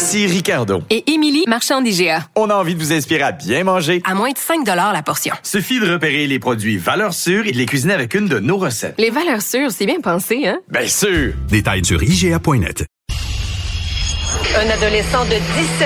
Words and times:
Ici 0.00 0.26
Ricardo. 0.26 0.82
Et 0.88 1.12
Émilie, 1.12 1.44
marchand 1.46 1.82
d'IGA. 1.82 2.24
On 2.34 2.48
a 2.48 2.54
envie 2.54 2.74
de 2.74 2.80
vous 2.80 2.90
inspirer 2.90 3.22
à 3.22 3.32
bien 3.32 3.64
manger. 3.64 4.00
À 4.06 4.14
moins 4.14 4.30
de 4.30 4.38
5 4.38 4.66
la 4.66 5.02
portion. 5.02 5.34
Suffit 5.42 5.78
de 5.78 5.92
repérer 5.92 6.26
les 6.26 6.38
produits 6.38 6.78
valeurs 6.78 7.12
sûres 7.12 7.46
et 7.46 7.52
de 7.52 7.58
les 7.58 7.66
cuisiner 7.66 7.92
avec 7.92 8.14
une 8.14 8.26
de 8.26 8.38
nos 8.38 8.56
recettes. 8.56 8.94
Les 8.96 9.10
valeurs 9.10 9.42
sûres, 9.42 9.70
c'est 9.70 9.84
bien 9.84 10.00
pensé, 10.00 10.46
hein? 10.48 10.58
Bien 10.70 10.86
sûr! 10.86 11.34
Détails 11.50 11.84
sur 11.84 12.02
IGA.net. 12.02 12.86
Un 14.56 14.70
adolescent 14.70 15.26
de 15.26 15.36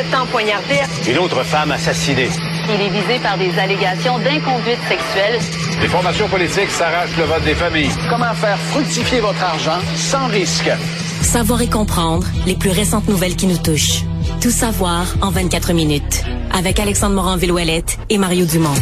17 0.04 0.14
ans 0.14 0.26
poignardé. 0.30 0.76
Une 1.10 1.18
autre 1.18 1.42
femme 1.42 1.72
assassinée. 1.72 2.28
Il 2.68 2.80
est 2.80 2.90
visé 2.90 3.18
par 3.20 3.36
des 3.36 3.58
allégations 3.58 4.20
d'inconduite 4.20 4.78
sexuelle. 4.88 5.40
Les 5.82 5.88
formations 5.88 6.28
politiques 6.28 6.70
s'arrachent 6.70 7.16
le 7.18 7.24
vote 7.24 7.42
des 7.42 7.56
familles. 7.56 7.90
Comment 8.08 8.32
faire 8.34 8.58
fructifier 8.70 9.18
votre 9.18 9.42
argent 9.42 9.80
sans 9.96 10.28
risque? 10.28 10.70
Savoir 11.24 11.62
et 11.62 11.68
comprendre 11.68 12.26
les 12.46 12.54
plus 12.54 12.70
récentes 12.70 13.08
nouvelles 13.08 13.34
qui 13.34 13.46
nous 13.46 13.56
touchent. 13.56 14.04
Tout 14.40 14.50
savoir 14.50 15.06
en 15.20 15.30
24 15.30 15.72
minutes. 15.72 16.22
Avec 16.52 16.78
Alexandre 16.78 17.16
Morin-Villouellette 17.16 17.98
et 18.10 18.18
Mario 18.18 18.44
Dumont. 18.44 18.74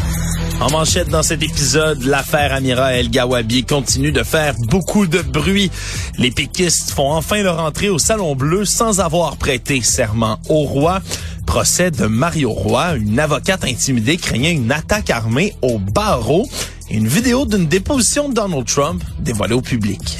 En 0.60 0.70
manchette 0.70 1.08
dans 1.08 1.22
cet 1.22 1.42
épisode, 1.42 2.02
l'affaire 2.02 2.52
Amira 2.52 2.92
El 2.94 3.10
Gawabi 3.10 3.64
continue 3.64 4.12
de 4.12 4.22
faire 4.22 4.54
beaucoup 4.68 5.06
de 5.06 5.22
bruit. 5.22 5.70
Les 6.18 6.30
péquistes 6.30 6.90
font 6.90 7.12
enfin 7.12 7.42
leur 7.42 7.58
entrée 7.60 7.88
au 7.88 7.98
Salon 7.98 8.34
Bleu 8.34 8.64
sans 8.64 9.00
avoir 9.00 9.38
prêté 9.38 9.80
serment 9.80 10.38
au 10.48 10.64
roi. 10.64 11.00
Procès 11.46 11.90
de 11.90 12.06
Mario 12.06 12.50
Roy, 12.50 12.96
une 12.96 13.18
avocate 13.18 13.64
intimidée 13.64 14.18
craignant 14.18 14.50
une 14.50 14.72
attaque 14.72 15.10
armée 15.10 15.54
au 15.62 15.78
barreau. 15.78 16.46
Une 16.90 17.08
vidéo 17.08 17.46
d'une 17.46 17.66
déposition 17.66 18.28
de 18.28 18.34
Donald 18.34 18.66
Trump 18.66 19.02
dévoilée 19.20 19.54
au 19.54 19.62
public. 19.62 20.18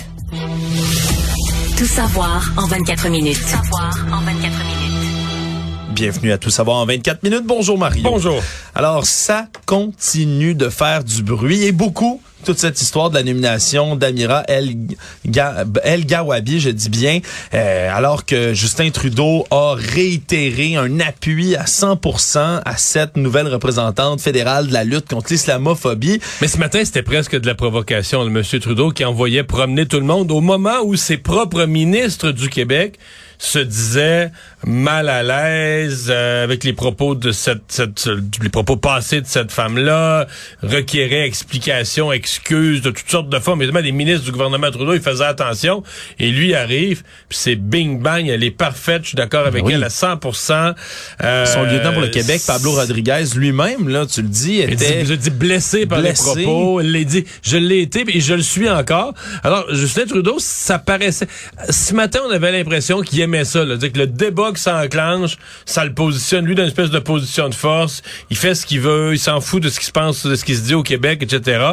Tout 1.83 1.89
savoir 1.89 2.53
en 2.57 2.67
24 2.69 3.09
minutes. 3.09 3.39
Savoir 3.39 4.07
en 4.13 4.21
24 4.21 4.41
minutes. 4.41 4.62
Bienvenue 6.03 6.33
à 6.33 6.39
Tout 6.39 6.51
savoir 6.51 6.79
en 6.79 6.87
24 6.87 7.23
minutes. 7.23 7.45
Bonjour 7.47 7.79
Mario. 7.79 8.03
Bonjour. 8.03 8.43
Alors, 8.75 9.07
ça 9.07 9.47
continue 9.67 10.57
de 10.57 10.69
faire 10.69 11.05
du 11.05 11.23
bruit 11.23 11.63
et 11.63 11.71
beaucoup 11.71 12.21
toute 12.45 12.59
cette 12.59 12.81
histoire 12.81 13.09
de 13.09 13.15
la 13.15 13.23
nomination 13.23 13.95
d'Amira 13.95 14.43
El, 14.49 14.75
Ga 15.25 15.65
El 15.85 16.05
Gawabi, 16.05 16.59
je 16.59 16.71
dis 16.71 16.89
bien, 16.89 17.21
euh, 17.55 17.89
alors 17.97 18.25
que 18.25 18.53
Justin 18.53 18.91
Trudeau 18.91 19.47
a 19.53 19.77
réitéré 19.77 20.75
un 20.75 20.99
appui 20.99 21.55
à 21.55 21.67
100% 21.67 22.63
à 22.65 22.77
cette 22.77 23.17
nouvelle 23.17 23.47
représentante 23.47 24.21
fédérale 24.21 24.67
de 24.67 24.73
la 24.73 24.83
lutte 24.83 25.09
contre 25.09 25.29
l'islamophobie. 25.31 26.21
Mais 26.41 26.49
ce 26.49 26.59
matin, 26.59 26.85
c'était 26.85 27.05
presque 27.05 27.39
de 27.39 27.47
la 27.47 27.55
provocation. 27.55 28.25
Le 28.25 28.31
monsieur 28.31 28.59
Trudeau 28.59 28.91
qui 28.91 29.05
envoyait 29.05 29.45
promener 29.45 29.87
tout 29.87 30.01
le 30.01 30.07
monde 30.07 30.33
au 30.33 30.41
moment 30.41 30.81
où 30.83 30.97
ses 30.97 31.19
propres 31.19 31.67
ministres 31.67 32.33
du 32.33 32.49
Québec 32.49 32.99
se 33.39 33.59
disaient 33.59 34.31
mal 34.67 35.09
à 35.09 35.23
l'aise 35.23 36.09
euh, 36.11 36.45
avec 36.45 36.65
les 36.65 36.73
propos 36.73 37.15
de 37.15 37.33
cette, 37.33 37.63
cette, 37.69 38.09
les 38.43 38.49
propos 38.49 38.77
passés 38.77 39.21
de 39.21 39.27
cette 39.27 39.51
femme-là, 39.53 40.27
requérait 40.63 41.27
explication, 41.27 42.13
excuse 42.13 42.83
de 42.83 42.91
toutes 42.91 43.11
sortes 43.11 43.29
de 43.29 43.39
formes. 43.39 43.63
Évidemment, 43.63 43.85
les 43.85 43.93
ministres 43.93 44.25
du 44.25 44.33
gouvernement 44.33 44.71
Trudeau, 44.71 44.95
ils 44.95 45.01
faisaient 45.01 45.25
attention. 45.25 45.83
Et 46.19 46.31
lui 46.31 46.55
arrive, 46.55 47.03
puis 47.29 47.39
c'est 47.39 47.57
bing 47.57 48.01
bang, 48.01 48.27
elle 48.29 48.45
est 48.45 48.51
parfaite. 48.51 49.03
Je 49.03 49.09
suis 49.09 49.17
d'accord 49.17 49.47
avec 49.47 49.65
Oui. 49.65 49.73
elle 49.75 49.85
à 49.85 49.89
100%. 49.89 50.75
Euh, 51.23 51.47
Son 51.47 51.65
lieutenant 51.65 51.93
pour 51.93 52.03
le 52.03 52.09
Québec, 52.09 52.41
Pablo 52.47 52.73
Rodriguez, 52.73 53.25
lui-même, 53.37 53.89
là, 53.89 54.07
tu 54.07 54.23
le 54.23 54.29
dis, 54.29 54.61
était... 54.61 55.05
je 55.05 55.15
dis 55.15 55.31
blessé 55.31 55.87
par 55.87 56.01
blessé. 56.01 56.23
les 56.37 56.45
propos. 56.45 56.81
Il 56.81 56.93
l'a 56.93 57.05
dit, 57.05 57.25
je 57.43 57.57
l'ai 57.57 57.81
été 57.81 58.05
et 58.09 58.21
je 58.21 58.35
le 58.35 58.43
suis 58.43 58.69
encore. 58.69 59.15
Alors, 59.43 59.67
Justin 59.75 60.07
Trudeau, 60.07 60.37
ça 60.39 60.79
paraissait. 60.79 61.27
Ce 61.69 61.95
matin, 61.95 62.21
on 62.27 62.31
avait 62.31 62.53
l'impression 62.53 63.01
qu'il 63.01 63.21
aimait 63.21 63.45
ça. 63.45 63.65
Là, 63.65 63.77
dire 63.77 63.93
que 63.93 63.99
le 63.99 64.07
débat 64.07 64.52
qui 64.53 64.63
s'enclenche, 64.63 65.37
ça 65.65 65.85
le 65.85 65.93
positionne 65.95 66.45
lui 66.45 66.55
dans 66.55 66.63
une 66.63 66.69
espèce 66.69 66.91
de 66.91 66.99
position 66.99 67.49
de 67.49 67.55
force. 67.55 68.03
Il 68.31 68.37
fait 68.37 68.55
ce 68.55 68.67
qu'il 68.67 68.81
veut, 68.81 69.13
il 69.15 69.19
s'en 69.19 69.41
fout 69.41 69.63
de 69.63 69.69
ce 69.69 69.79
qui 69.81 69.87
se 69.87 69.93
pense, 69.93 70.25
de 70.27 70.35
ce 70.35 70.45
qui 70.45 70.55
se 70.55 70.63
dit 70.63 70.75
au 70.75 70.83
Québec, 70.83 71.23
etc. 71.23 71.73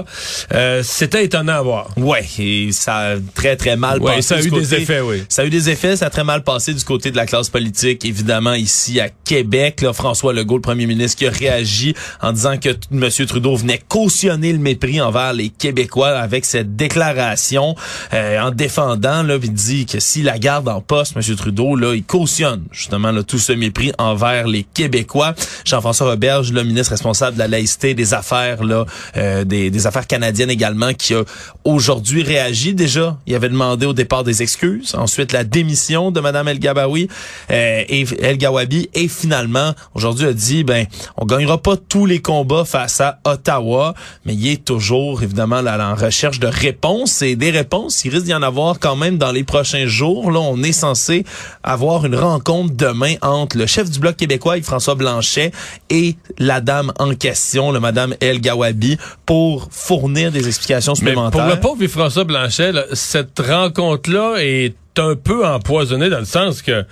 Euh, 0.54 0.82
C'était 0.84 1.26
étonnant 1.26 1.54
à 1.54 1.62
voir. 1.62 1.88
Ouais, 1.98 2.26
et 2.40 2.72
ça 2.72 2.96
a 2.98 3.16
très 3.36 3.56
très 3.56 3.76
mal 3.76 4.00
Ouais, 4.02 4.16
passé. 4.16 4.22
ça 4.22 4.36
a 4.36 4.42
du 4.42 4.48
eu 4.48 4.52
des 4.52 4.58
côté- 4.62 4.82
effets, 4.82 5.02
oui. 5.02 5.24
Ça 5.30 5.42
a 5.42 5.46
eu 5.46 5.50
des 5.50 5.70
effets, 5.70 5.96
ça 5.96 6.08
a 6.08 6.10
très 6.10 6.24
mal 6.24 6.44
passé 6.44 6.74
du 6.74 6.84
côté 6.84 7.12
de 7.12 7.16
la 7.18 7.26
classe 7.26 7.50
politique, 7.50 8.06
évidemment 8.06 8.54
ici 8.54 9.00
à 9.00 9.10
Québec. 9.10 9.82
Là, 9.82 9.94
François 9.94 10.34
Legault, 10.34 10.56
le 10.58 10.62
premier 10.62 10.86
ministre, 10.86 11.18
qui 11.18 11.28
a 11.28 11.32
réagi 11.32 11.94
en 12.22 12.32
disant 12.32 12.58
que 12.58 12.70
M. 12.92 13.10
Trudeau 13.28 13.56
venait 13.56 13.82
cautionner 13.88 14.52
le 14.54 14.60
mépris 14.60 15.02
envers 15.02 15.34
les 15.34 15.50
Québécois 15.50 16.10
avec 16.18 16.46
cette 16.46 16.76
déclaration, 16.76 17.76
euh, 18.14 18.40
en 18.40 18.52
défendant, 18.52 19.24
là, 19.24 19.38
il 19.42 19.54
dit 19.54 19.86
que 19.86 20.00
si 20.00 20.22
la 20.22 20.38
garde 20.40 20.68
en 20.68 20.82
poste, 20.82 21.14
M. 21.16 21.36
Trudeau, 21.36 21.76
là, 21.76 21.94
il 21.96 22.04
cautionne 22.04 22.64
justement 22.72 23.12
là, 23.12 23.24
tout 23.24 23.40
ce 23.40 23.52
mépris 23.54 23.92
envers 23.98 24.48
les 24.48 24.64
Québécois. 24.64 25.34
Jean-François 25.66 26.12
Roberge, 26.12 26.52
le 26.52 26.64
ministre 26.64 26.92
responsable 26.92 27.36
de 27.36 27.40
la 27.40 27.48
laïcité 27.48 27.94
des 27.94 28.14
affaires, 28.14 28.64
là, 28.64 28.86
euh, 29.18 29.44
des, 29.44 29.72
des 29.72 29.88
affaires 29.88 30.08
canadiennes 30.08 30.50
également, 30.50 30.94
qui 30.94 31.14
a 31.14 31.24
aujourd'hui 31.64 32.24
réagi 32.24 32.74
déjà. 32.74 33.18
Il 33.26 33.36
avait 33.36 33.50
demandé 33.50 33.86
au 33.86 33.94
départ 33.94 34.24
des 34.24 34.42
excuses, 34.42 34.96
ensuite 34.96 35.32
la 35.32 35.44
démission 35.44 36.12
de 36.12 36.20
Mme 36.20 36.48
El 36.50 36.60
Gabawi 36.60 37.08
euh, 37.52 37.84
et 37.88 38.06
El 38.22 38.38
Gawabi, 38.38 38.90
et 38.94 39.08
finalement 39.08 39.74
aujourd'hui 39.94 40.28
a 40.28 40.34
dit 40.34 40.64
ben 40.64 40.86
on 41.18 41.26
gagnera 41.26 41.58
pas 41.58 41.76
tous 41.78 42.06
les 42.06 42.20
combats 42.20 42.66
face 42.66 43.02
à 43.02 43.20
Ottawa, 43.26 43.94
mais 44.26 44.36
il 44.36 44.48
est 44.48 44.64
toujours 44.64 45.24
évidemment 45.24 45.62
là, 45.62 45.92
en 45.92 45.96
recherche 45.96 46.40
de 46.40 46.48
réponses 46.48 47.22
et 47.22 47.36
des 47.36 47.52
réponses. 47.52 48.04
Il 48.06 48.12
risque 48.12 48.26
d'y 48.26 48.34
en 48.34 48.44
avoir 48.44 48.80
quand 48.80 48.96
même 48.96 49.18
dans 49.18 49.32
les 49.32 49.44
prochains 49.44 49.88
jours. 49.88 50.32
Là, 50.32 50.40
on 50.40 50.62
est 50.64 50.72
censé 50.72 51.24
avoir 51.64 52.06
une 52.06 52.16
rencontre 52.16 52.59
demain 52.66 53.16
entre 53.22 53.58
le 53.58 53.66
chef 53.66 53.90
du 53.90 54.00
bloc 54.00 54.16
québécois, 54.18 54.62
François 54.62 54.96
Blanchet, 54.96 55.52
et 55.90 56.16
la 56.38 56.62
dame 56.62 56.92
en 57.00 57.14
question, 57.16 57.72
le 57.72 57.80
Madame 57.80 58.16
El 58.22 58.42
Gawabi, 58.42 58.98
pour 59.26 59.68
fournir 59.72 60.32
des 60.32 60.48
explications 60.48 60.94
Mais 60.94 60.98
supplémentaires. 60.98 61.42
pour 61.46 61.50
le 61.50 61.60
pauvre 61.60 61.88
François 61.88 62.24
Blanchet, 62.24 62.72
là, 62.72 62.84
cette 62.94 63.40
rencontre-là 63.40 64.36
est 64.40 64.76
un 64.98 65.16
peu 65.16 65.46
empoisonnée 65.46 66.10
dans 66.10 66.20
le 66.20 66.26
sens 66.26 66.62
que 66.62 66.86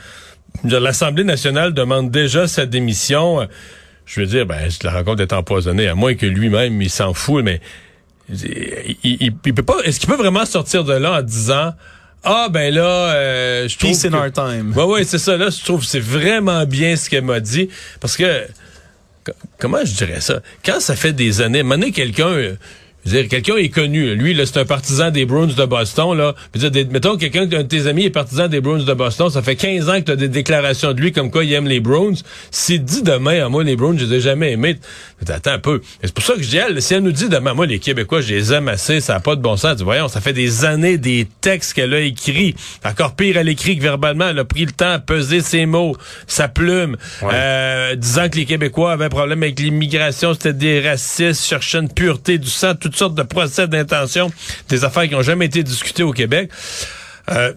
l'Assemblée 0.63 1.23
nationale 1.23 1.73
demande 1.73 2.09
déjà 2.11 2.47
sa 2.47 2.65
démission. 2.65 3.47
Je 4.05 4.21
veux 4.21 4.25
dire, 4.27 4.45
ben, 4.45 4.69
la 4.83 4.91
rencontre 4.91 5.21
est 5.21 5.33
empoisonnée, 5.33 5.87
à 5.87 5.95
moins 5.95 6.15
que 6.15 6.25
lui-même, 6.25 6.81
il 6.81 6.89
s'en 6.89 7.13
fout, 7.13 7.43
mais 7.43 7.59
il, 8.29 8.95
il- 9.03 9.33
il 9.45 9.53
peut 9.53 9.63
pas. 9.63 9.77
Est-ce 9.83 9.99
qu'il 9.99 10.09
peut 10.09 10.15
vraiment 10.15 10.45
sortir 10.45 10.83
de 10.83 10.93
là 10.93 11.19
en 11.19 11.21
disant 11.21 11.73
Ah 12.29 12.49
ben 12.49 12.73
là, 12.73 12.83
euh, 13.13 13.67
je 13.69 13.77
trouve. 13.77 13.91
Peace 13.91 14.05
in 14.05 14.13
our 14.13 14.31
time. 14.31 14.73
Ouais, 14.75 14.83
ouais, 14.83 15.03
c'est 15.05 15.17
ça. 15.17 15.37
Là, 15.37 15.49
je 15.49 15.63
trouve 15.63 15.79
que 15.81 15.85
c'est 15.87 15.99
vraiment 15.99 16.65
bien 16.65 16.95
ce 16.97 17.09
qu'elle 17.09 17.23
m'a 17.23 17.39
dit. 17.39 17.69
Parce 18.01 18.17
que, 18.17 18.45
co- 19.23 19.31
comment 19.57 19.83
je 19.85 19.93
dirais 19.93 20.19
ça? 20.19 20.41
Quand 20.65 20.79
ça 20.81 20.95
fait 20.97 21.13
des 21.13 21.39
années, 21.41 21.63
maintenant 21.63 21.89
quelqu'un, 21.91 22.27
euh, 22.27 22.55
je 23.07 23.15
veux 23.15 23.21
dire, 23.21 23.29
quelqu'un 23.29 23.55
est 23.55 23.69
connu. 23.69 24.13
Lui, 24.15 24.33
là, 24.33 24.45
c'est 24.45 24.59
un 24.59 24.65
partisan 24.65 25.09
des 25.11 25.25
Bruins 25.25 25.47
de 25.47 25.65
Boston, 25.65 26.17
là. 26.17 26.35
Je 26.53 26.59
veux 26.59 26.69
dire, 26.69 26.85
des- 26.85 26.91
mettons, 26.91 27.15
quelqu'un, 27.17 27.43
un 27.43 27.45
de 27.45 27.61
tes 27.63 27.87
amis 27.87 28.03
est 28.05 28.09
partisan 28.09 28.47
des 28.47 28.59
Bruins 28.61 28.83
de 28.83 28.93
Boston, 28.93 29.29
ça 29.29 29.41
fait 29.41 29.55
15 29.55 29.89
ans 29.89 29.99
que 29.99 30.05
tu 30.05 30.11
as 30.11 30.15
des 30.17 30.27
déclarations 30.27 30.93
de 30.93 30.99
lui 31.01 31.11
comme 31.11 31.31
quoi 31.31 31.43
il 31.45 31.53
aime 31.53 31.67
les 31.67 31.79
Bruins. 31.79 32.13
S'il 32.51 32.83
dit 32.83 33.01
demain, 33.03 33.45
à 33.45 33.49
moi, 33.49 33.63
les 33.63 33.75
Bruins, 33.75 33.95
je 33.97 34.05
les 34.05 34.15
ai 34.17 34.19
jamais 34.21 34.51
aimés, 34.51 34.77
attends 35.27 35.51
un 35.51 35.59
peu. 35.59 35.81
C'est 36.03 36.13
pour 36.13 36.23
ça 36.23 36.33
que 36.33 36.43
je 36.43 36.49
dis, 36.49 36.57
elle, 36.57 36.81
si 36.81 36.93
elle 36.93 37.03
nous 37.03 37.11
dit 37.11 37.29
demain, 37.29 37.53
moi, 37.53 37.65
les 37.65 37.79
Québécois, 37.79 38.21
je 38.21 38.33
les 38.33 38.51
aime 38.53 38.67
assez, 38.67 38.99
ça 38.99 39.13
n'a 39.13 39.19
pas 39.21 39.35
de 39.35 39.41
bon 39.41 39.55
sens. 39.57 39.77
Dis, 39.77 39.83
Voyons, 39.83 40.07
ça 40.09 40.19
fait 40.21 40.33
des 40.33 40.65
années, 40.65 40.97
des 40.97 41.27
textes 41.41 41.73
qu'elle 41.73 41.93
a 41.93 41.99
écrits. 42.01 42.55
Encore 42.83 43.15
pire, 43.15 43.37
elle 43.37 43.47
écrit 43.49 43.77
que 43.77 43.81
verbalement, 43.83 44.27
elle 44.29 44.39
a 44.39 44.45
pris 44.45 44.65
le 44.65 44.71
temps 44.71 44.91
à 44.91 44.99
peser 44.99 45.41
ses 45.41 45.65
mots, 45.65 45.95
sa 46.27 46.47
plume, 46.49 46.97
euh, 47.23 47.95
disant 47.95 48.27
que 48.29 48.35
les 48.37 48.45
Québécois 48.45 48.91
avaient 48.93 49.05
un 49.05 49.09
problème 49.09 49.43
avec 49.43 49.59
l'immigration, 49.59 50.33
c'était 50.33 50.53
des 50.53 50.81
racistes, 50.81 51.45
cherchaient 51.45 51.77
une 51.79 51.89
pureté 51.91 52.37
du 52.37 52.49
sang, 52.49 52.73
toutes 52.97 53.09
sortes 53.09 53.15
de 53.15 53.23
procès 53.23 53.67
d'intention, 53.67 54.31
des 54.69 54.83
affaires 54.83 55.03
qui 55.07 55.11
n'ont 55.11 55.21
jamais 55.21 55.45
été 55.45 55.61
discutées 55.61 56.01
au 56.01 56.13
Québec. 56.13 56.49
Euh, 57.29 57.53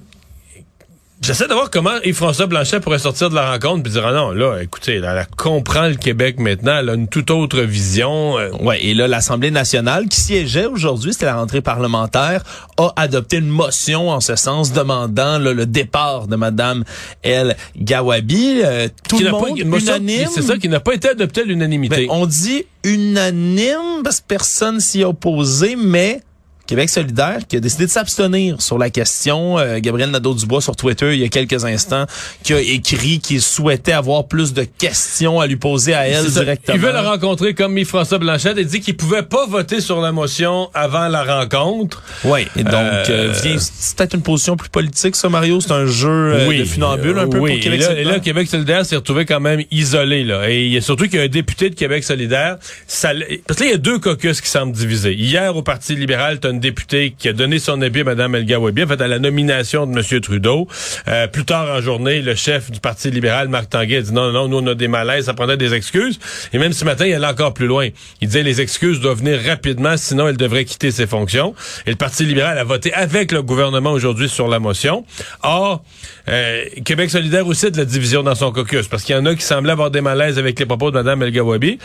J'essaie 1.22 1.46
de 1.48 1.52
voir 1.52 1.68
comment 1.70 2.00
Yves-François 2.02 2.46
Blanchet 2.46 2.80
pourrait 2.80 2.98
sortir 2.98 3.28
de 3.28 3.34
la 3.34 3.50
rencontre 3.50 3.82
puis 3.82 3.92
dire 3.92 4.06
ah 4.06 4.12
non 4.12 4.30
là 4.30 4.62
écoutez 4.62 4.94
elle, 4.96 5.04
elle 5.04 5.26
comprend 5.36 5.86
le 5.88 5.96
Québec 5.96 6.40
maintenant 6.40 6.78
elle 6.78 6.88
a 6.88 6.94
une 6.94 7.08
toute 7.08 7.30
autre 7.30 7.60
vision 7.60 8.38
euh, 8.38 8.48
Ouais, 8.62 8.82
et 8.82 8.94
là, 8.94 9.06
l'Assemblée 9.06 9.50
nationale, 9.50 10.08
qui 10.08 10.18
siégeait 10.18 10.64
aujourd'hui, 10.64 11.12
c'était 11.12 11.26
la 11.26 11.36
rentrée 11.36 11.60
parlementaire, 11.60 12.42
a 12.78 12.92
adopté 12.96 13.36
une 13.36 13.48
motion 13.48 14.08
en 14.10 14.20
ce 14.20 14.34
sens, 14.34 14.72
demandant 14.72 15.38
là, 15.38 15.52
le 15.52 15.66
départ 15.66 16.26
de 16.26 16.36
Madame 16.36 16.84
El 17.22 17.54
Gawabi. 17.76 18.62
Euh, 18.64 18.88
tout 19.08 19.18
qui 19.18 19.24
le 19.24 19.30
pas- 19.30 19.38
monde 19.40 19.62
motion- 19.64 19.96
unanime. 19.96 20.28
c'est 20.34 20.42
ça 20.42 20.56
qui 20.56 20.68
n'a 20.70 20.80
pas 20.80 20.94
été 20.94 21.10
adopté 21.10 21.42
à 21.42 21.44
l'unanimité 21.44 21.96
Ben, 21.96 22.06
on 22.10 22.24
dit 22.26 22.64
unanime 22.84 24.02
parce 24.02 24.20
que 24.20 24.26
personne 24.26 24.80
s'y 24.80 25.02
est 25.02 25.04
opposé, 25.04 25.76
mais 25.76 26.22
Québec 26.70 26.88
solidaire 26.88 27.38
qui 27.48 27.56
a 27.56 27.60
décidé 27.60 27.86
de 27.86 27.90
s'abstenir 27.90 28.62
sur 28.62 28.78
la 28.78 28.90
question. 28.90 29.58
Euh, 29.58 29.80
Gabriel 29.80 30.12
Nadeau-Dubois 30.12 30.60
sur 30.60 30.76
Twitter 30.76 31.14
il 31.14 31.18
y 31.18 31.24
a 31.24 31.28
quelques 31.28 31.64
instants 31.64 32.06
qui 32.44 32.52
a 32.54 32.60
écrit 32.60 33.18
qu'il 33.18 33.42
souhaitait 33.42 33.90
avoir 33.90 34.28
plus 34.28 34.52
de 34.52 34.62
questions 34.62 35.40
à 35.40 35.48
lui 35.48 35.56
poser 35.56 35.94
à 35.94 36.06
elle 36.06 36.30
directement. 36.30 36.76
Il 36.76 36.80
veut 36.80 36.92
la 36.92 37.02
rencontrer 37.02 37.54
comme 37.54 37.76
Yves-François 37.76 38.18
Blanchet 38.18 38.54
et 38.56 38.64
dit 38.64 38.78
qu'il 38.78 38.96
pouvait 38.96 39.24
pas 39.24 39.46
voter 39.46 39.80
sur 39.80 40.00
la 40.00 40.12
motion 40.12 40.70
avant 40.72 41.08
la 41.08 41.24
rencontre. 41.24 42.04
Oui, 42.22 42.46
et 42.56 42.62
donc 42.62 42.74
Euh, 42.74 43.04
euh, 43.10 43.34
c'est 43.58 43.96
peut-être 43.96 44.14
une 44.14 44.22
position 44.22 44.56
plus 44.56 44.68
politique 44.68 45.16
ça 45.16 45.28
Mario, 45.28 45.60
c'est 45.60 45.72
un 45.72 45.86
jeu 45.86 46.46
de 46.56 46.64
funambule 46.64 47.18
un 47.18 47.26
peu 47.26 47.40
oui. 47.40 47.54
pour 47.54 47.60
Québec 47.64 47.80
et 47.80 47.82
là, 47.82 47.86
solidaire? 47.86 48.08
et 48.08 48.12
là, 48.12 48.20
Québec 48.20 48.48
solidaire 48.48 48.86
s'est 48.86 48.94
retrouvé 48.94 49.24
quand 49.24 49.40
même 49.40 49.64
isolé. 49.72 50.22
Là. 50.22 50.48
Et 50.48 50.66
il 50.66 50.72
y 50.72 50.76
a 50.76 50.80
surtout 50.80 51.08
qu'il 51.08 51.16
y 51.16 51.18
a 51.18 51.24
un 51.24 51.28
député 51.28 51.68
de 51.68 51.74
Québec 51.74 52.04
solidaire. 52.04 52.58
Ça, 52.86 53.10
parce 53.44 53.58
que 53.58 53.64
là, 53.64 53.70
il 53.70 53.72
y 53.72 53.74
a 53.74 53.78
deux 53.78 53.98
caucus 53.98 54.40
qui 54.40 54.48
semblent 54.48 54.72
divisés. 54.72 55.14
Hier, 55.14 55.56
au 55.56 55.62
Parti 55.62 55.96
libéral, 55.96 56.38
tu 56.38 56.59
une 56.60 56.70
députée 56.70 57.14
qui 57.16 57.28
a 57.28 57.32
donné 57.32 57.58
son 57.58 57.80
avis 57.80 58.00
à 58.02 58.04
Mme 58.04 58.34
El 58.34 58.44
Gawabi, 58.44 58.84
en 58.84 58.86
fait, 58.86 59.00
à 59.00 59.08
la 59.08 59.18
nomination 59.18 59.86
de 59.86 59.98
M. 59.98 60.20
Trudeau. 60.20 60.68
Euh, 61.08 61.26
plus 61.26 61.44
tard 61.44 61.66
en 61.74 61.80
journée, 61.80 62.20
le 62.20 62.34
chef 62.34 62.70
du 62.70 62.80
Parti 62.80 63.10
libéral, 63.10 63.48
Marc 63.48 63.70
Tanguay, 63.70 63.96
a 63.96 64.02
dit 64.02 64.12
non, 64.12 64.30
non, 64.30 64.46
nous, 64.46 64.58
on 64.58 64.66
a 64.66 64.74
des 64.74 64.88
malaises, 64.88 65.24
ça 65.24 65.34
prendrait 65.34 65.56
des 65.56 65.72
excuses. 65.72 66.18
Et 66.52 66.58
même 66.58 66.72
ce 66.72 66.84
matin, 66.84 67.06
il 67.06 67.14
allait 67.14 67.26
encore 67.26 67.54
plus 67.54 67.66
loin. 67.66 67.88
Il 68.20 68.28
disait 68.28 68.42
les 68.42 68.60
excuses 68.60 69.00
doivent 69.00 69.18
venir 69.18 69.40
rapidement, 69.46 69.96
sinon 69.96 70.28
elle 70.28 70.36
devrait 70.36 70.64
quitter 70.64 70.90
ses 70.90 71.06
fonctions. 71.06 71.54
Et 71.86 71.90
le 71.90 71.96
Parti 71.96 72.24
libéral 72.24 72.58
a 72.58 72.64
voté 72.64 72.92
avec 72.92 73.32
le 73.32 73.42
gouvernement 73.42 73.92
aujourd'hui 73.92 74.28
sur 74.28 74.48
la 74.48 74.58
motion. 74.58 75.06
Or, 75.42 75.82
euh, 76.28 76.64
Québec 76.84 77.10
solidaire 77.10 77.46
aussi 77.46 77.70
de 77.70 77.78
la 77.78 77.84
division 77.84 78.22
dans 78.22 78.34
son 78.34 78.52
caucus, 78.52 78.86
parce 78.86 79.02
qu'il 79.02 79.14
y 79.14 79.18
en 79.18 79.26
a 79.26 79.34
qui 79.34 79.42
semblaient 79.42 79.72
avoir 79.72 79.90
des 79.90 80.02
malaises 80.02 80.38
avec 80.38 80.58
les 80.58 80.66
propos 80.66 80.90
de 80.90 80.96
Mme 80.96 81.22
El 81.22 81.32
Gawabi. 81.32 81.78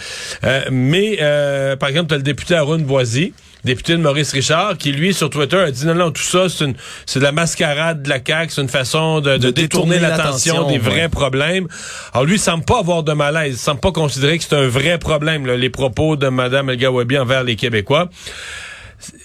Euh, 0.44 0.62
mais, 0.72 1.18
euh, 1.22 1.75
par 1.75 1.89
exemple, 1.89 2.07
tu 2.10 2.16
as 2.16 2.18
le 2.18 2.24
député 2.24 2.56
Arun 2.56 2.80
Boisy, 2.80 3.33
député 3.65 3.94
de 3.94 3.97
Maurice 3.97 4.31
Richard, 4.31 4.77
qui 4.77 4.91
lui, 4.91 5.13
sur 5.13 5.29
Twitter, 5.29 5.57
a 5.57 5.71
dit 5.71 5.85
non, 5.85 5.95
non, 5.95 6.12
tout 6.12 6.21
ça, 6.21 6.47
c'est 6.50 7.19
de 7.19 7.23
la 7.23 7.31
mascarade 7.31 8.03
de 8.03 8.09
la 8.09 8.19
CAQ, 8.25 8.53
c'est 8.53 8.62
une 8.62 8.69
façon 8.69 9.19
de, 9.19 9.31
de 9.31 9.38
De 9.38 9.50
détourner, 9.50 9.95
détourner 9.97 10.00
l'attention 10.00 10.67
des 10.67 10.77
vrais 10.77 11.09
problèmes. 11.09 11.67
Alors 12.13 12.25
lui, 12.25 12.35
il 12.35 12.39
semble 12.39 12.63
pas 12.63 12.79
avoir 12.79 13.03
de 13.03 13.13
malaise, 13.13 13.56
il 13.56 13.57
semble 13.57 13.81
pas 13.81 13.91
considérer 13.91 14.38
que 14.38 14.44
c'est 14.44 14.56
un 14.56 14.67
vrai 14.67 14.97
problème, 15.00 15.45
là, 15.45 15.57
les 15.57 15.69
propos 15.69 16.15
de 16.15 16.29
Mme 16.29 16.69
El 16.69 16.77
Gawabi 16.77 17.17
envers 17.17 17.44
les 17.44 17.56
Québécois. 17.56 18.09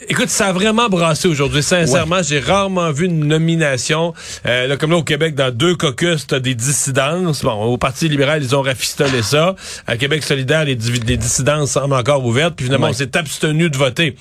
Écoute, 0.08 0.30
ça 0.30 0.46
a 0.46 0.52
vraiment 0.52 0.88
brassé 0.88 1.28
aujourd'hui. 1.28 1.62
Sincèrement, 1.62 2.22
j'ai 2.22 2.40
rarement 2.40 2.90
vu 2.90 3.04
une 3.04 3.26
nomination. 3.26 4.14
Euh, 4.46 4.66
là, 4.66 4.76
comme 4.78 4.90
là, 4.90 4.96
au 4.96 5.02
Québec, 5.02 5.34
dans 5.34 5.54
deux 5.54 5.76
caucus, 5.76 6.26
t'as 6.26 6.40
des 6.40 6.54
dissidences. 6.54 7.42
Bon, 7.42 7.52
au 7.64 7.76
Parti 7.76 8.08
libéral, 8.08 8.42
ils 8.42 8.56
ont 8.56 8.62
rafistolé 8.62 9.22
ça. 9.22 9.54
À 9.86 9.98
Québec 9.98 10.22
solidaire, 10.22 10.64
les, 10.64 10.74
dissidences 10.74 11.72
semblent 11.72 11.94
encore 11.94 12.24
ouvertes. 12.24 12.54
Puis 12.56 12.64
finalement, 12.64 12.86
Ouais. 12.86 12.92
on 12.92 12.96
s'est 12.96 13.14
abstenu 13.16 13.68
de 13.68 13.76
voter. 13.76 14.16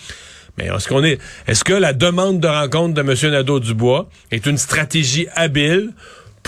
Mais 0.58 0.66
est-ce 0.66 0.90
qu'on 0.90 1.04
est, 1.06 1.18
est-ce 1.48 1.64
que 1.64 1.74
la 1.74 1.94
demande 1.94 2.42
de 2.42 2.48
rencontre 2.48 2.94
de 2.94 3.02
M. 3.02 3.32
Nadeau-Dubois 3.32 4.10
est 4.32 4.46
une 4.46 4.58
stratégie 4.58 5.28
habile 5.34 5.92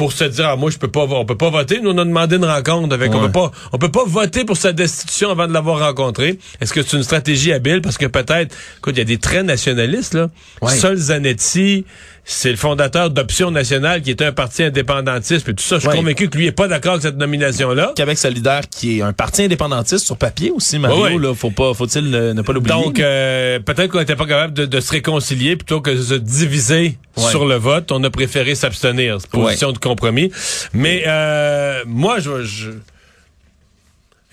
pour 0.02 0.14
se 0.14 0.24
dire, 0.24 0.48
ah, 0.50 0.56
moi, 0.56 0.72
je 0.72 0.80
peux 0.80 0.88
pas, 0.88 1.02
on 1.02 1.26
peut 1.26 1.38
pas 1.38 1.52
voter. 1.52 1.80
Nous, 1.80 1.92
on 1.92 1.98
a 2.00 2.04
demandé 2.06 2.38
une 2.38 2.46
rencontre 2.46 2.92
avec, 2.96 3.14
on 3.14 3.20
Ouais. 3.20 3.28
peut 3.28 3.32
pas, 3.34 3.52
on 3.72 3.78
peut 3.78 3.92
pas 3.92 4.04
voter 4.04 4.46
pour 4.46 4.58
sa 4.58 4.74
destitution 4.74 5.30
avant 5.30 5.48
de 5.48 5.54
l'avoir 5.54 5.78
rencontré. 5.78 6.40
Est-ce 6.60 6.74
que 6.74 6.82
c'est 6.82 6.98
une 6.98 7.04
stratégie 7.04 7.54
habile? 7.54 7.84
Parce 7.84 8.00
que 8.00 8.08
peut-être, 8.08 8.56
écoute, 8.80 8.96
il 8.96 8.98
y 8.98 9.02
a 9.02 9.06
des 9.06 9.20
traits 9.20 9.46
nationalistes, 9.46 10.16
là. 10.16 10.32
Ouais. 10.64 10.76
Sol 10.76 10.96
Zanetti, 10.98 11.86
c'est 12.24 12.52
le 12.52 12.56
fondateur 12.56 13.10
d'Option 13.10 13.50
Nationale, 13.52 14.02
qui 14.02 14.12
était 14.12 14.26
un 14.26 14.32
parti 14.32 14.64
indépendantiste, 14.64 15.44
puis 15.44 15.56
tout 15.56 15.64
ça. 15.64 15.76
Je 15.78 15.82
suis 15.82 15.90
Ouais. 15.90 15.96
convaincu 15.96 16.30
que 16.30 16.38
lui 16.38 16.46
est 16.46 16.52
pas 16.52 16.68
d'accord 16.68 16.92
avec 16.94 17.02
cette 17.02 17.18
nomination-là. 17.18 17.94
Québec 17.96 18.18
solidaire 18.18 18.62
qui 18.70 19.00
est 19.00 19.02
un 19.02 19.12
parti 19.12 19.44
indépendantiste 19.44 20.06
sur 20.06 20.18
papier 20.18 20.52
aussi 20.52 20.78
Mario 20.80 21.04
Ouais, 21.04 21.16
ouais. 21.16 21.22
là, 21.22 21.34
faut 21.34 21.50
pas 21.52 21.74
faut-il 21.74 22.10
ne, 22.10 22.34
ne 22.34 22.42
pas 22.42 22.54
l'oublier. 22.54 22.76
Donc, 22.76 23.00
euh, 23.00 23.60
peut-être 23.60 23.92
qu'on 23.92 24.00
n'était 24.00 24.16
pas 24.16 24.28
capable 24.28 24.54
de, 24.54 24.66
de 24.66 24.80
se 24.80 24.92
réconcilier 24.92 25.56
plutôt 25.56 25.82
que 25.82 25.90
de 25.92 26.02
se 26.02 26.14
diviser 26.14 26.98
sur 27.18 27.46
le 27.46 27.56
vote. 27.56 27.92
On 27.92 28.04
a 28.04 28.10
préféré 28.10 28.56
s'abstenir. 28.56 29.18
C'est 29.20 29.36
une 29.38 29.44
position 29.44 29.72
de 29.72 29.78
compromis. 29.80 30.32
Mais 30.74 31.04
euh, 31.08 31.84
moi, 31.88 32.20
je, 32.20 32.44
je... 32.44 32.70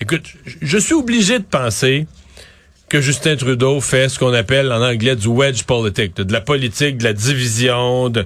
Écoute, 0.01 0.23
je 0.61 0.77
suis 0.77 0.93
obligé 0.93 1.39
de 1.39 1.43
penser 1.43 2.05
que 2.89 3.01
Justin 3.01 3.35
Trudeau 3.35 3.79
fait 3.81 4.09
ce 4.09 4.17
qu'on 4.19 4.33
appelle 4.33 4.71
en 4.71 4.81
anglais 4.81 5.15
du 5.15 5.27
wedge 5.27 5.63
politique, 5.63 6.15
de, 6.15 6.33
la 6.33 6.41
politique, 6.41 6.97
de 6.97 7.03
la 7.03 7.13
division, 7.13 8.09
de, 8.09 8.25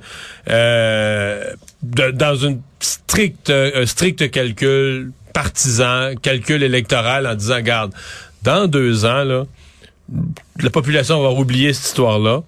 euh, 0.49 1.43
de- 1.81 2.11
dans 2.11 2.35
une 2.35 2.61
stricte, 2.79 3.49
un 3.51 3.85
strict 3.85 4.31
calcul 4.31 5.11
partisan, 5.33 6.15
calcul 6.21 6.63
électoral 6.63 7.27
en 7.27 7.35
disant, 7.35 7.59
garde, 7.61 7.91
dans 8.43 8.67
deux 8.67 9.05
ans, 9.05 9.23
là, 9.23 9.43
la 10.61 10.69
population 10.69 11.21
va 11.21 11.29
oublier 11.31 11.73
cette 11.73 11.87
histoire-là. 11.87 12.41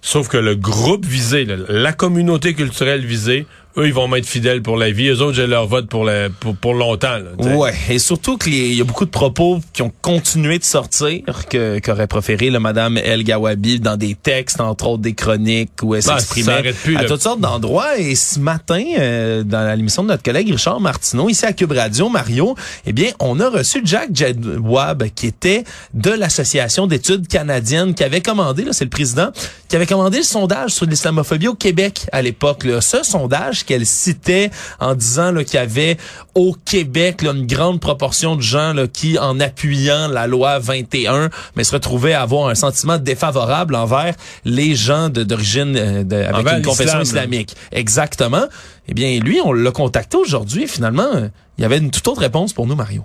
Sauf 0.00 0.28
que 0.28 0.36
le 0.36 0.54
groupe 0.54 1.04
visé, 1.04 1.46
la 1.68 1.92
communauté 1.92 2.54
culturelle 2.54 3.04
visée, 3.04 3.46
eux, 3.76 3.86
ils 3.86 3.94
vont 3.94 4.08
m'être 4.08 4.26
fidèles 4.26 4.62
pour 4.62 4.76
la 4.76 4.90
vie. 4.90 5.08
Eux 5.08 5.20
autres, 5.20 5.34
j'ai 5.34 5.46
leur 5.46 5.66
vote 5.66 5.88
pour, 5.88 6.04
la, 6.04 6.30
pour, 6.30 6.56
pour 6.56 6.74
longtemps. 6.74 7.18
là. 7.18 7.56
Ouais, 7.56 7.72
et 7.90 7.98
surtout 7.98 8.36
qu'il 8.36 8.74
y 8.74 8.80
a 8.80 8.84
beaucoup 8.84 9.04
de 9.04 9.10
propos 9.10 9.60
qui 9.72 9.82
ont 9.82 9.92
continué 10.02 10.58
de 10.58 10.64
sortir 10.64 11.22
que 11.48 11.78
qu'aurait 11.78 12.06
proféré 12.06 12.50
le 12.50 12.58
madame 12.58 12.96
El 12.96 13.22
Gawabi 13.24 13.78
dans 13.80 13.96
des 13.96 14.14
textes 14.14 14.60
entre 14.60 14.86
autres 14.88 15.02
des 15.02 15.14
chroniques 15.14 15.70
où 15.82 15.94
elle 15.94 16.02
Bah, 16.02 16.18
ça 16.18 16.20
s'exprimait 16.20 16.72
plus, 16.72 16.96
à 16.96 17.04
toutes 17.04 17.22
sortes 17.22 17.40
d'endroits 17.40 17.98
et 17.98 18.14
ce 18.14 18.40
matin 18.40 18.82
euh, 18.98 19.42
dans 19.44 19.76
l'émission 19.76 20.02
de 20.02 20.08
notre 20.08 20.22
collègue 20.22 20.50
Richard 20.50 20.80
Martineau 20.80 21.28
ici 21.28 21.44
à 21.44 21.52
Cube 21.52 21.72
Radio 21.72 22.08
Mario, 22.08 22.54
eh 22.86 22.92
bien, 22.92 23.10
on 23.20 23.38
a 23.40 23.48
reçu 23.48 23.80
Jack 23.84 24.10
Jedwab 24.14 25.04
qui 25.14 25.26
était 25.26 25.64
de 25.94 26.10
l'association 26.10 26.86
d'études 26.86 27.28
canadiennes 27.28 27.94
qui 27.94 28.02
avait 28.04 28.20
commandé 28.20 28.64
là, 28.64 28.72
c'est 28.72 28.84
le 28.84 28.90
président 28.90 29.30
qui 29.68 29.76
avait 29.76 29.86
commandé 29.86 30.18
le 30.18 30.24
sondage 30.24 30.72
sur 30.72 30.86
l'islamophobie 30.86 31.48
au 31.48 31.54
Québec 31.54 32.06
à 32.12 32.22
l'époque 32.22 32.64
là. 32.64 32.80
Ce 32.80 33.02
sondage 33.02 33.64
qu'elle 33.68 33.86
citait 33.86 34.50
en 34.80 34.94
disant 34.94 35.34
qu'il 35.44 35.54
y 35.54 35.58
avait 35.58 35.98
au 36.34 36.56
Québec 36.64 37.22
là, 37.22 37.32
une 37.32 37.46
grande 37.46 37.80
proportion 37.80 38.34
de 38.34 38.40
gens 38.40 38.72
là, 38.72 38.86
qui, 38.88 39.18
en 39.18 39.38
appuyant 39.40 40.08
la 40.08 40.26
loi 40.26 40.58
21, 40.58 41.28
mais 41.54 41.64
se 41.64 41.72
retrouvaient 41.72 42.14
à 42.14 42.22
avoir 42.22 42.48
un 42.48 42.54
sentiment 42.54 42.96
défavorable 42.96 43.74
envers 43.74 44.14
les 44.44 44.74
gens 44.74 45.10
d'origine 45.10 45.76
euh, 45.76 46.00
avec 46.00 46.34
Envers 46.34 46.56
une 46.56 46.64
confession 46.64 46.98
là. 46.98 47.02
islamique. 47.02 47.54
Exactement. 47.70 48.46
Eh 48.88 48.94
bien, 48.94 49.20
lui, 49.20 49.38
on 49.44 49.52
l'a 49.52 49.70
contacté 49.70 50.16
aujourd'hui. 50.16 50.66
Finalement, 50.66 51.10
il 51.58 51.62
y 51.62 51.64
avait 51.64 51.78
une 51.78 51.90
toute 51.90 52.08
autre 52.08 52.22
réponse 52.22 52.54
pour 52.54 52.66
nous, 52.66 52.74
Mario. 52.74 53.04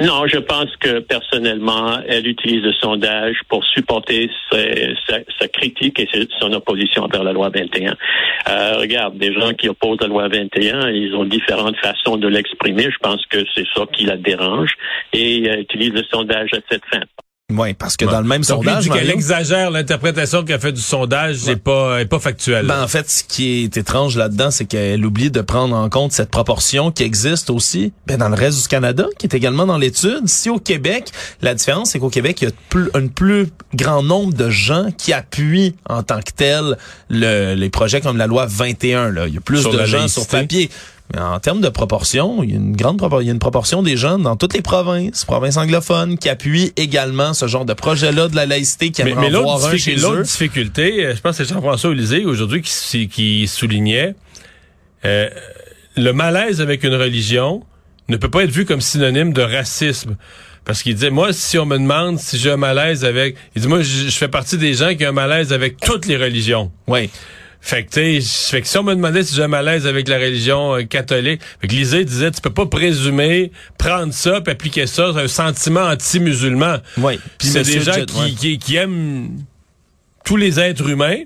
Non, 0.00 0.26
je 0.26 0.38
pense 0.38 0.74
que 0.76 0.98
personnellement, 0.98 2.00
elle 2.06 2.26
utilise 2.26 2.62
le 2.62 2.72
sondage 2.74 3.36
pour 3.48 3.64
supporter 3.64 4.30
sa, 4.50 4.58
sa 5.38 5.48
critique 5.48 5.98
et 5.98 6.08
son 6.38 6.52
opposition 6.52 7.04
envers 7.04 7.24
la 7.24 7.32
loi 7.32 7.48
21. 7.48 7.96
Euh, 8.48 8.76
regarde, 8.78 9.16
des 9.16 9.32
gens 9.32 9.54
qui 9.54 9.70
opposent 9.70 10.00
la 10.00 10.08
loi 10.08 10.28
21, 10.28 10.90
ils 10.90 11.14
ont 11.14 11.24
différentes 11.24 11.76
façons 11.78 12.18
de 12.18 12.28
l'exprimer. 12.28 12.82
Je 12.84 12.98
pense 13.00 13.24
que 13.26 13.38
c'est 13.54 13.66
ça 13.74 13.84
qui 13.90 14.04
la 14.04 14.18
dérange 14.18 14.72
et 15.14 15.44
elle 15.44 15.60
utilise 15.60 15.92
le 15.92 16.02
sondage 16.04 16.50
à 16.52 16.58
cette 16.70 16.84
fin. 16.92 17.00
Oui, 17.52 17.74
parce 17.74 17.96
que 17.96 18.04
dans 18.04 18.20
le 18.20 18.26
même 18.26 18.40
Donc, 18.42 18.64
sondage, 18.64 18.90
qu'elle 18.90 19.08
exagère 19.08 19.70
l'interprétation 19.70 20.42
qu'elle 20.44 20.58
fait 20.58 20.72
du 20.72 20.80
sondage, 20.80 21.44
n'est 21.44 21.54
pas, 21.54 22.00
est 22.00 22.06
pas 22.06 22.18
factuelle. 22.18 22.66
Ben, 22.66 22.82
en 22.82 22.88
fait, 22.88 23.08
ce 23.08 23.22
qui 23.22 23.62
est 23.62 23.76
étrange 23.76 24.16
là-dedans, 24.16 24.50
c'est 24.50 24.64
qu'elle 24.64 25.06
oublie 25.06 25.30
de 25.30 25.40
prendre 25.42 25.76
en 25.76 25.88
compte 25.88 26.10
cette 26.10 26.30
proportion 26.32 26.90
qui 26.90 27.04
existe 27.04 27.48
aussi 27.50 27.92
ben, 28.08 28.16
dans 28.18 28.28
le 28.28 28.34
reste 28.34 28.62
du 28.62 28.66
Canada, 28.66 29.06
qui 29.20 29.26
est 29.26 29.34
également 29.34 29.64
dans 29.64 29.78
l'étude. 29.78 30.26
Si 30.26 30.50
au 30.50 30.58
Québec, 30.58 31.12
la 31.40 31.54
différence, 31.54 31.90
c'est 31.90 32.00
qu'au 32.00 32.10
Québec, 32.10 32.42
il 32.42 32.46
y 32.46 32.48
a 32.48 32.54
plus, 32.68 32.90
un 32.94 33.06
plus 33.06 33.46
grand 33.74 34.02
nombre 34.02 34.34
de 34.34 34.50
gens 34.50 34.88
qui 34.98 35.12
appuient 35.12 35.76
en 35.88 36.02
tant 36.02 36.18
que 36.22 36.32
tel 36.34 36.76
le- 37.10 37.54
les 37.54 37.70
projets 37.70 38.00
comme 38.00 38.16
la 38.16 38.26
loi 38.26 38.46
21. 38.46 39.12
Là. 39.12 39.28
Il 39.28 39.34
y 39.34 39.38
a 39.38 39.40
plus 39.40 39.60
Sur 39.60 39.70
de 39.72 39.84
gens 39.84 39.98
laïcité. 39.98 40.20
sur 40.20 40.28
papier. 40.28 40.70
Mais 41.14 41.20
en 41.20 41.38
termes 41.38 41.60
de 41.60 41.68
proportion, 41.68 42.42
il 42.42 42.50
y 42.50 42.52
a 42.54 42.56
une 42.56 42.74
grande 42.74 42.98
propor- 42.98 43.22
il 43.22 43.26
y 43.26 43.28
a 43.28 43.32
une 43.32 43.38
proportion 43.38 43.82
des 43.82 43.96
gens 43.96 44.18
dans 44.18 44.36
toutes 44.36 44.54
les 44.54 44.62
provinces, 44.62 45.24
provinces 45.24 45.56
anglophones, 45.56 46.18
qui 46.18 46.28
appuient 46.28 46.72
également 46.76 47.32
ce 47.32 47.46
genre 47.46 47.64
de 47.64 47.74
projet-là 47.74 48.28
de 48.28 48.34
la 48.34 48.44
laïcité, 48.44 48.90
qui 48.90 49.04
mais 49.04 49.14
mais 49.20 49.30
l'autre 49.30 49.44
difficulté, 50.22 51.06
euh, 51.06 51.14
je 51.14 51.20
pense 51.20 51.38
que 51.38 51.44
c'est 51.44 51.54
Jean-François 51.54 51.90
Olysée 51.90 52.24
aujourd'hui 52.24 52.60
qui, 52.62 53.08
qui 53.08 53.46
soulignait 53.46 54.14
euh, 55.04 55.28
le 55.96 56.12
malaise 56.12 56.60
avec 56.60 56.82
une 56.82 56.94
religion 56.94 57.62
ne 58.08 58.16
peut 58.16 58.30
pas 58.30 58.42
être 58.42 58.50
vu 58.50 58.64
comme 58.64 58.80
synonyme 58.80 59.32
de 59.32 59.42
racisme. 59.42 60.16
Parce 60.64 60.82
qu'il 60.82 60.94
disait, 60.94 61.10
moi, 61.10 61.32
si 61.32 61.58
on 61.58 61.66
me 61.66 61.78
demande 61.78 62.18
si 62.18 62.38
j'ai 62.38 62.50
un 62.50 62.56
malaise 62.56 63.04
avec... 63.04 63.36
Il 63.54 63.62
dit, 63.62 63.68
moi, 63.68 63.82
je, 63.82 64.08
je 64.08 64.16
fais 64.16 64.26
partie 64.26 64.58
des 64.58 64.74
gens 64.74 64.96
qui 64.96 65.06
ont 65.06 65.10
un 65.10 65.12
malaise 65.12 65.52
avec 65.52 65.76
toutes 65.78 66.06
les 66.06 66.16
religions. 66.16 66.72
Oui. 66.88 67.08
Fait 67.60 67.84
que, 67.84 67.90
tu 67.90 68.22
fait 68.22 68.62
que 68.62 68.68
si 68.68 68.78
on 68.78 68.82
me 68.82 68.94
demandait 68.94 69.22
si 69.24 69.34
j'étais 69.34 69.54
à 69.54 69.62
l'aise 69.62 69.86
avec 69.86 70.08
la 70.08 70.18
religion 70.18 70.76
euh, 70.76 70.82
catholique, 70.84 71.40
fait 71.60 71.68
que 71.68 71.74
Lisée 71.74 72.04
disait, 72.04 72.30
tu 72.30 72.40
peux 72.40 72.52
pas 72.52 72.66
présumer, 72.66 73.50
prendre 73.78 74.12
ça, 74.12 74.40
puis 74.40 74.52
appliquer 74.52 74.86
ça, 74.86 75.12
c'est 75.12 75.20
un 75.20 75.28
sentiment 75.28 75.82
anti-musulman. 75.82 76.76
Oui. 76.98 77.18
Puis 77.38 77.48
c'est 77.48 77.62
des 77.62 77.80
gens 77.80 78.04
qui, 78.04 78.20
ouais. 78.20 78.30
qui, 78.32 78.58
qui 78.58 78.76
aiment 78.76 79.30
tous 80.26 80.36
les 80.36 80.60
êtres 80.60 80.88
humains, 80.90 81.18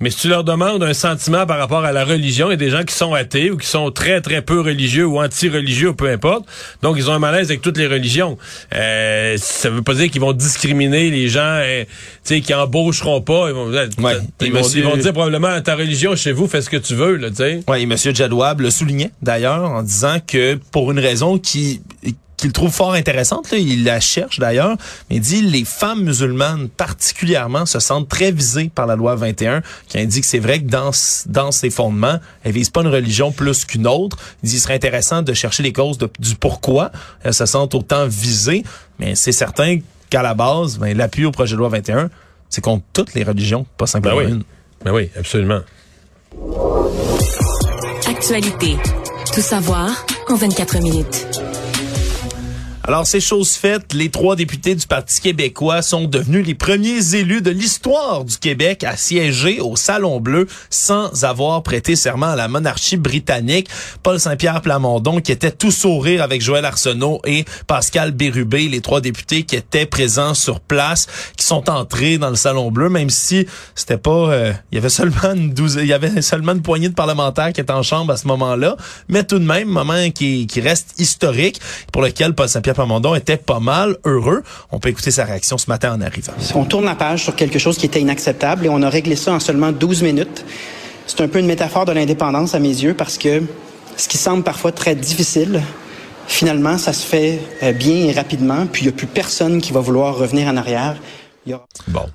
mais 0.00 0.10
si 0.10 0.18
tu 0.18 0.28
leur 0.28 0.44
demandes 0.44 0.82
un 0.82 0.94
sentiment 0.94 1.46
par 1.46 1.58
rapport 1.58 1.84
à 1.84 1.92
la 1.92 2.04
religion, 2.04 2.48
il 2.48 2.50
y 2.50 2.54
a 2.54 2.56
des 2.56 2.70
gens 2.70 2.84
qui 2.84 2.94
sont 2.94 3.14
athées 3.14 3.50
ou 3.50 3.56
qui 3.56 3.66
sont 3.66 3.90
très, 3.90 4.20
très 4.20 4.42
peu 4.42 4.60
religieux 4.60 5.06
ou 5.06 5.18
anti-religieux, 5.20 5.88
ou 5.90 5.94
peu 5.94 6.08
importe. 6.10 6.44
Donc, 6.82 6.96
ils 6.98 7.08
ont 7.10 7.14
un 7.14 7.18
malaise 7.18 7.48
avec 7.50 7.62
toutes 7.62 7.78
les 7.78 7.86
religions. 7.86 8.36
Euh, 8.74 9.36
ça 9.38 9.70
veut 9.70 9.82
pas 9.82 9.94
dire 9.94 10.10
qu'ils 10.10 10.20
vont 10.20 10.32
discriminer 10.32 11.10
les 11.10 11.28
gens 11.28 11.60
tu 11.82 11.86
sais, 12.22 12.40
qui 12.40 12.52
embaucheront 12.54 13.20
pas. 13.22 13.48
Ils 13.48 13.54
vont, 13.54 13.72
Ouais. 13.72 13.88
ils 14.40 14.52
vont- 14.52 14.58
monsieur- 14.58 14.80
ils 14.80 14.84
vont 14.84 14.96
dire 14.96 15.12
probablement, 15.12 15.60
ta 15.62 15.74
religion 15.74 16.14
chez 16.14 16.32
vous, 16.32 16.46
fais 16.46 16.62
ce 16.62 16.70
que 16.70 16.76
tu 16.76 16.94
veux, 16.94 17.16
là, 17.16 17.28
sais. 17.32 17.60
Oui, 17.68 17.78
et 17.80 17.82
M. 17.82 17.96
Jadwab 18.14 18.60
le 18.60 18.70
soulignait 18.70 19.10
d'ailleurs 19.22 19.64
en 19.70 19.82
disant 19.82 20.18
que 20.24 20.58
pour 20.70 20.92
une 20.92 20.98
raison 21.00 21.38
qui 21.38 21.80
qu'il 22.38 22.52
trouve 22.52 22.72
fort 22.72 22.94
intéressante, 22.94 23.50
là, 23.50 23.58
il 23.58 23.84
la 23.84 24.00
cherche 24.00 24.38
d'ailleurs, 24.38 24.76
mais 25.10 25.16
il 25.16 25.20
dit 25.20 25.42
les 25.42 25.64
femmes 25.64 26.04
musulmanes 26.04 26.68
particulièrement 26.68 27.66
se 27.66 27.80
sentent 27.80 28.08
très 28.08 28.32
visées 28.32 28.70
par 28.74 28.86
la 28.86 28.96
loi 28.96 29.14
21, 29.16 29.62
qui 29.88 29.98
indique 29.98 30.22
que 30.22 30.28
c'est 30.28 30.38
vrai 30.38 30.60
que 30.60 30.66
dans, 30.68 30.92
ses 31.52 31.70
fondements, 31.70 32.18
elles 32.44 32.52
visent 32.52 32.70
pas 32.70 32.80
une 32.80 32.88
religion 32.88 33.32
plus 33.32 33.64
qu'une 33.64 33.86
autre. 33.86 34.16
Il 34.42 34.48
dit 34.48 34.56
il 34.56 34.60
serait 34.60 34.74
intéressant 34.74 35.22
de 35.22 35.32
chercher 35.34 35.62
les 35.62 35.72
causes 35.72 35.98
de- 35.98 36.08
du 36.18 36.36
pourquoi 36.36 36.90
elles 37.22 37.34
se 37.34 37.44
sentent 37.44 37.74
autant 37.74 38.06
visées, 38.06 38.62
mais 38.98 39.14
c'est 39.14 39.32
certain 39.32 39.80
qu'à 40.08 40.22
la 40.22 40.34
base, 40.34 40.78
ben, 40.78 40.96
l'appui 40.96 41.24
au 41.24 41.32
projet 41.32 41.52
de 41.54 41.58
loi 41.58 41.68
21, 41.68 42.08
c'est 42.48 42.62
contre 42.62 42.84
toutes 42.92 43.14
les 43.14 43.24
religions, 43.24 43.66
pas 43.76 43.86
simplement 43.86 44.16
Ben 44.16 44.24
oui. 44.26 44.32
une. 44.32 44.42
Ben 44.84 44.92
oui, 44.92 45.10
absolument. 45.18 45.60
Actualité. 48.06 48.76
Tout 49.34 49.40
savoir 49.40 50.06
en 50.28 50.36
24 50.36 50.78
minutes. 50.80 51.26
Alors, 52.88 53.06
c'est 53.06 53.20
chose 53.20 53.52
faite. 53.52 53.92
Les 53.92 54.08
trois 54.08 54.34
députés 54.34 54.74
du 54.74 54.86
Parti 54.86 55.20
québécois 55.20 55.82
sont 55.82 56.04
devenus 56.04 56.46
les 56.46 56.54
premiers 56.54 57.14
élus 57.14 57.42
de 57.42 57.50
l'histoire 57.50 58.24
du 58.24 58.38
Québec 58.38 58.82
à 58.82 58.96
siéger 58.96 59.60
au 59.60 59.76
Salon 59.76 60.20
Bleu 60.20 60.46
sans 60.70 61.22
avoir 61.22 61.62
prêté 61.62 61.96
serment 61.96 62.28
à 62.28 62.34
la 62.34 62.48
monarchie 62.48 62.96
britannique. 62.96 63.68
Paul 64.02 64.18
Saint-Pierre 64.18 64.62
Plamondon, 64.62 65.20
qui 65.20 65.32
était 65.32 65.50
tout 65.50 65.70
sourire 65.70 66.22
avec 66.22 66.40
Joël 66.40 66.64
Arsenault 66.64 67.20
et 67.26 67.44
Pascal 67.66 68.12
Bérubé, 68.12 68.68
les 68.68 68.80
trois 68.80 69.02
députés 69.02 69.42
qui 69.42 69.56
étaient 69.56 69.84
présents 69.84 70.32
sur 70.32 70.58
place, 70.58 71.08
qui 71.36 71.44
sont 71.44 71.68
entrés 71.68 72.16
dans 72.16 72.30
le 72.30 72.36
Salon 72.36 72.70
Bleu, 72.70 72.88
même 72.88 73.10
si 73.10 73.46
c'était 73.74 73.98
pas... 73.98 74.30
euh, 74.30 74.54
il 74.72 74.76
y 74.76 74.78
avait 74.78 74.88
seulement 74.88 75.34
une 75.34 75.52
douzaine, 75.52 75.84
il 75.84 75.88
y 75.88 75.92
avait 75.92 76.22
seulement 76.22 76.52
une 76.52 76.62
poignée 76.62 76.88
de 76.88 76.94
parlementaires 76.94 77.52
qui 77.52 77.60
étaient 77.60 77.70
en 77.70 77.82
chambre 77.82 78.14
à 78.14 78.16
ce 78.16 78.26
moment-là, 78.28 78.78
mais 79.10 79.24
tout 79.24 79.38
de 79.38 79.44
même, 79.44 79.68
moment 79.68 80.10
qui, 80.10 80.46
qui 80.46 80.62
reste 80.62 80.94
historique, 80.98 81.60
pour 81.92 82.00
lequel 82.00 82.34
Paul 82.34 82.48
Saint-Pierre 82.48 82.77
Plamondon 82.78 83.16
était 83.16 83.36
pas 83.36 83.58
mal 83.58 83.96
heureux. 84.04 84.44
On 84.70 84.78
peut 84.78 84.90
écouter 84.90 85.10
sa 85.10 85.24
réaction 85.24 85.58
ce 85.58 85.68
matin 85.68 85.96
en 85.96 86.00
arrivant. 86.00 86.34
On 86.54 86.64
tourne 86.64 86.84
la 86.84 86.94
page 86.94 87.24
sur 87.24 87.34
quelque 87.34 87.58
chose 87.58 87.76
qui 87.76 87.86
était 87.86 88.00
inacceptable 88.00 88.66
et 88.66 88.68
on 88.68 88.80
a 88.82 88.88
réglé 88.88 89.16
ça 89.16 89.32
en 89.32 89.40
seulement 89.40 89.72
12 89.72 90.04
minutes. 90.04 90.44
C'est 91.08 91.20
un 91.20 91.26
peu 91.26 91.40
une 91.40 91.46
métaphore 91.46 91.86
de 91.86 91.92
l'indépendance 91.92 92.54
à 92.54 92.60
mes 92.60 92.68
yeux 92.68 92.94
parce 92.94 93.18
que 93.18 93.42
ce 93.96 94.06
qui 94.06 94.16
semble 94.16 94.44
parfois 94.44 94.70
très 94.70 94.94
difficile, 94.94 95.60
finalement, 96.28 96.78
ça 96.78 96.92
se 96.92 97.04
fait 97.04 97.40
euh, 97.64 97.72
bien 97.72 97.96
et 97.96 98.12
rapidement, 98.12 98.64
puis 98.70 98.82
il 98.82 98.84
n'y 98.86 98.94
a 98.94 98.96
plus 98.96 99.08
personne 99.08 99.60
qui 99.60 99.72
va 99.72 99.80
vouloir 99.80 100.16
revenir 100.16 100.46
en 100.46 100.56
arrière. 100.56 100.98
Bon. 101.88 102.06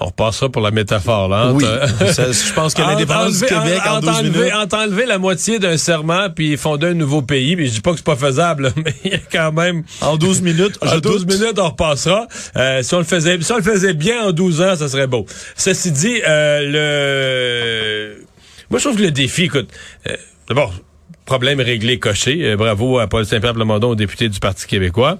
On 0.00 0.06
repassera 0.06 0.48
pour 0.48 0.62
la 0.62 0.70
métaphore, 0.70 1.28
là. 1.28 1.52
Oui, 1.52 1.64
ça, 2.12 2.30
je 2.32 2.52
pense 2.52 2.74
que 2.74 2.82
l'indépendance 2.82 3.40
du 3.40 3.46
Québec 3.46 3.80
en 3.86 3.96
entre 3.96 4.22
12 4.22 4.70
enlever- 4.72 5.06
la 5.06 5.18
moitié 5.18 5.58
d'un 5.58 5.76
serment 5.76 6.28
puis 6.34 6.56
fonder 6.56 6.88
un 6.88 6.94
nouveau 6.94 7.22
pays, 7.22 7.56
puis 7.56 7.66
je 7.68 7.72
dis 7.74 7.80
pas 7.80 7.90
que 7.92 7.96
c'est 7.98 8.04
pas 8.06 8.16
faisable, 8.16 8.72
mais 8.84 8.94
il 9.04 9.12
y 9.12 9.14
a 9.14 9.18
quand 9.30 9.52
même... 9.52 9.84
En 10.00 10.16
12 10.16 10.42
minutes, 10.42 10.78
je 10.82 10.88
En 10.88 10.98
12 10.98 11.26
doute. 11.26 11.38
minutes, 11.40 11.58
on 11.58 11.68
repassera. 11.68 12.26
Euh, 12.56 12.82
si 12.82 12.94
on 12.94 12.98
le 12.98 13.04
faisait, 13.04 13.38
si 13.40 13.52
on 13.52 13.56
le 13.56 13.62
faisait 13.62 13.94
bien 13.94 14.26
en 14.28 14.32
12 14.32 14.60
ans, 14.62 14.76
ça 14.76 14.88
serait 14.88 15.06
beau. 15.06 15.26
Ceci 15.56 15.90
dit, 15.92 16.20
euh, 16.26 18.10
le, 18.16 18.24
moi 18.70 18.78
je 18.78 18.84
trouve 18.84 18.96
que 18.98 19.02
le 19.02 19.10
défi, 19.10 19.44
écoute, 19.44 19.68
euh, 20.08 20.16
d'abord, 20.48 20.72
problème 21.24 21.60
réglé, 21.60 21.98
coché. 21.98 22.38
Euh, 22.42 22.56
bravo 22.56 22.98
à 22.98 23.06
Paul 23.06 23.26
Saint-Pierre 23.26 23.54
Plamondon, 23.54 23.94
député 23.94 24.28
du 24.28 24.38
Parti 24.38 24.66
québécois. 24.66 25.18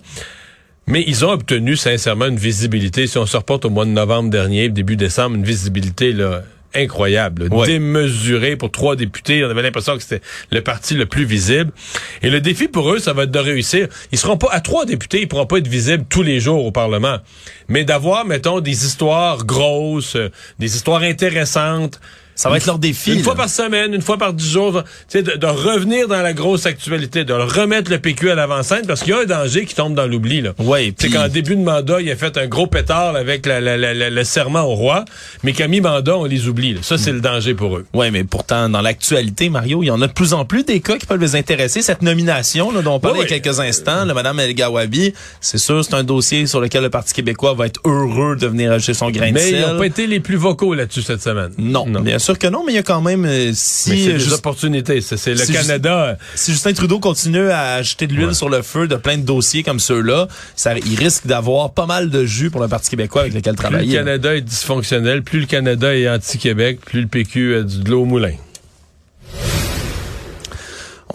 Mais 0.89 1.03
ils 1.07 1.25
ont 1.25 1.31
obtenu 1.31 1.77
sincèrement 1.77 2.27
une 2.27 2.37
visibilité. 2.37 3.07
Si 3.07 3.19
on 3.19 3.27
se 3.27 3.37
reporte 3.37 3.65
au 3.65 3.71
mois 3.71 3.85
de 3.85 3.91
novembre 3.91 4.31
dernier, 4.31 4.69
début 4.69 4.97
décembre, 4.97 5.35
une 5.37 5.45
visibilité 5.45 6.13
là 6.13 6.43
incroyable, 6.75 7.49
Ouais. 7.51 7.67
démesurée 7.67 8.55
pour 8.57 8.71
trois 8.71 8.97
députés. 8.97 9.43
On 9.45 9.49
avait 9.51 9.63
l'impression 9.63 9.97
que 9.97 10.03
c'était 10.03 10.21
le 10.53 10.61
parti 10.61 10.95
le 10.95 11.07
plus 11.07 11.25
visible. 11.25 11.73
Et 12.23 12.29
le 12.29 12.41
défi 12.41 12.69
pour 12.69 12.93
eux, 12.93 12.99
ça 12.99 13.15
va 13.15 13.23
être 13.23 13.31
de 13.31 13.39
réussir. 13.39 13.89
Ils 14.13 14.19
seront 14.19 14.37
pas 14.37 14.49
à 14.53 14.61
trois 14.61 14.85
députés, 14.85 15.23
ils 15.23 15.29
pourront 15.29 15.47
pas 15.47 15.57
être 15.59 15.69
visibles 15.69 16.05
tous 16.09 16.23
les 16.23 16.39
jours 16.39 16.65
au 16.67 16.73
Parlement, 16.73 17.17
mais 17.69 17.85
d'avoir, 17.85 18.27
mettons, 18.27 18.61
des 18.61 18.85
histoires 18.85 19.45
grosses, 19.47 20.17
euh, 20.17 20.29
des 20.59 20.77
histoires 20.77 21.03
intéressantes. 21.03 21.99
Ça 22.37 22.49
va 22.51 22.59
être 22.59 22.67
leur 22.67 22.79
défi. 22.79 23.13
Une 23.13 23.19
là. 23.19 23.25
fois 23.25 23.35
par 23.35 23.49
semaine, 23.49 23.95
une 23.95 24.03
fois 24.03 24.19
par 24.19 24.33
dix 24.33 24.49
jours, 24.51 24.83
tu 24.85 24.91
sais, 25.09 25.23
de, 25.23 25.33
de 25.33 25.47
revenir 25.47 26.07
dans 26.07 26.21
la 26.23 26.33
grosse 26.33 26.67
actualité, 26.67 27.25
de 27.25 27.33
remettre 27.33 27.91
le 27.91 27.99
PQ 27.99 28.31
à 28.31 28.35
l'avant-scène, 28.35 28.87
parce 28.87 29.01
qu'il 29.03 29.11
y 29.15 29.17
a 29.17 29.21
un 29.21 29.25
danger 29.25 29.65
qui 29.65 29.75
tombe 29.75 29.95
dans 29.95 30.07
l'oubli. 30.07 30.43
là. 30.43 30.51
Ouais, 30.59 30.95
C'est 30.99 31.09
qu'en 31.09 31.29
début 31.29 31.57
de 31.57 31.63
mandat, 31.63 32.01
il 32.01 32.11
a 32.11 32.15
fait 32.17 32.37
un 32.37 32.47
gros 32.47 32.67
pétard 32.67 33.17
avec 33.17 33.47
la- 33.47 33.61
la- 33.61 33.77
la- 33.77 33.95
la- 33.95 34.11
le 34.11 34.25
serment 34.25 34.63
au 34.65 34.75
roi, 34.75 35.05
mais 35.43 35.53
qu'à 35.53 35.67
mi-mandat, 35.67 36.17
on 36.17 36.25
les 36.27 36.47
oublie. 36.47 36.75
là. 36.75 36.81
Ça, 36.83 36.99
c'est 36.99 37.13
le 37.13 37.21
danger 37.21 37.55
pour 37.55 37.77
eux. 37.79 37.87
Oui, 37.95 38.11
mais 38.11 38.23
pourtant, 38.25 38.69
dans 38.69 38.83
l'actualité, 38.83 39.49
Mario, 39.49 39.83
il 39.83 39.87
y 39.87 39.91
en 39.91 40.03
a 40.03 40.07
de 40.07 40.13
plus 40.13 40.35
en 40.35 40.45
plus 40.45 40.63
des 40.65 40.81
cas 40.81 40.99
qui 40.99 41.07
peuvent 41.07 41.21
les 41.21 41.37
intéresser. 41.37 41.81
Cette 41.81 42.03
nomination 42.03 42.71
là, 42.71 42.83
dont 42.83 42.95
on 42.97 43.01
parlait 43.01 43.19
Oui, 43.21 43.25
il 43.29 43.31
y 43.31 43.35
a 43.35 43.41
quelques 43.41 43.61
instants, 43.61 44.05
le 44.05 44.13
Madame 44.13 44.39
El 44.41 44.53
Gawabi, 44.55 45.15
c'est 45.41 45.59
sûr, 45.59 45.83
c'est 45.85 45.95
un 45.95 46.05
dossier 46.05 46.47
sur 46.47 46.61
lequel 46.61 46.83
le 46.83 46.91
Parti 46.91 47.15
québécois 47.15 47.55
va 47.55 47.67
être 47.67 47.81
heureux 47.87 48.37
de 48.37 48.47
venir 48.47 48.73
ajouter 48.73 48.93
son 48.95 49.11
grain 49.11 49.29
de 49.29 49.33
Mais 49.35 49.49
ils 49.51 49.57
sel. 49.57 49.61
n'ont 49.73 49.79
pas 49.79 49.87
été 49.87 50.07
les 50.07 50.21
plus 50.21 50.37
vocaux 50.37 50.75
là-dessus 50.75 51.03
cette 51.03 51.23
semaine. 51.23 51.53
Non, 51.59 51.87
bien 51.87 52.19
sûr 52.19 52.26
que 52.35 52.47
non, 52.47 52.65
mais 52.65 52.73
il 52.73 52.77
y 52.77 52.79
a 52.79 52.83
quand 52.83 53.01
même, 53.01 53.25
euh, 53.25 53.53
si, 53.55 53.91
Mais 53.91 54.09
euh, 54.09 54.19
des 54.19 54.33
opportunités. 54.33 55.01
C'est 55.01 55.35
le 55.35 55.53
Canada. 55.53 56.19
si 56.35 56.53
Justin 56.53 56.73
Trudeau 56.73 56.99
continue 56.99 57.51
à 57.51 57.75
ajouter 57.75 58.07
de 58.07 58.15
l'huile 58.15 58.35
sur 58.35 58.49
le 58.49 58.63
feu 58.63 58.89
de 58.89 58.97
plein 58.97 59.19
de 59.19 59.23
dossiers 59.23 59.63
comme 59.63 59.81
ceux-là, 59.81 60.29
ça, 60.55 60.77
il 60.77 60.99
risque 60.99 61.27
d'avoir 61.27 61.73
pas 61.73 61.87
mal 61.87 62.11
de 62.11 62.25
jus 62.25 62.51
pour 62.51 62.61
le 62.61 62.69
Parti 62.69 62.91
québécois 62.91 63.23
avec 63.23 63.35
lequel 63.35 63.55
Plus 63.55 63.65
le 63.65 63.71
travailler. 63.71 63.97
Canada 63.97 64.35
est 64.35 64.41
dysfonctionnel, 64.41 65.23
plus 65.23 65.41
le 65.41 65.47
Canada 65.47 65.95
est 65.95 66.09
anti-Québec, 66.09 66.81
plus 66.85 67.03
le 67.03 67.07
PQ 67.07 67.57
a 67.57 67.63
du 67.63 67.79
de 67.79 67.91
l'eau 67.91 68.03
au 68.03 68.05
moulin. 68.05 68.33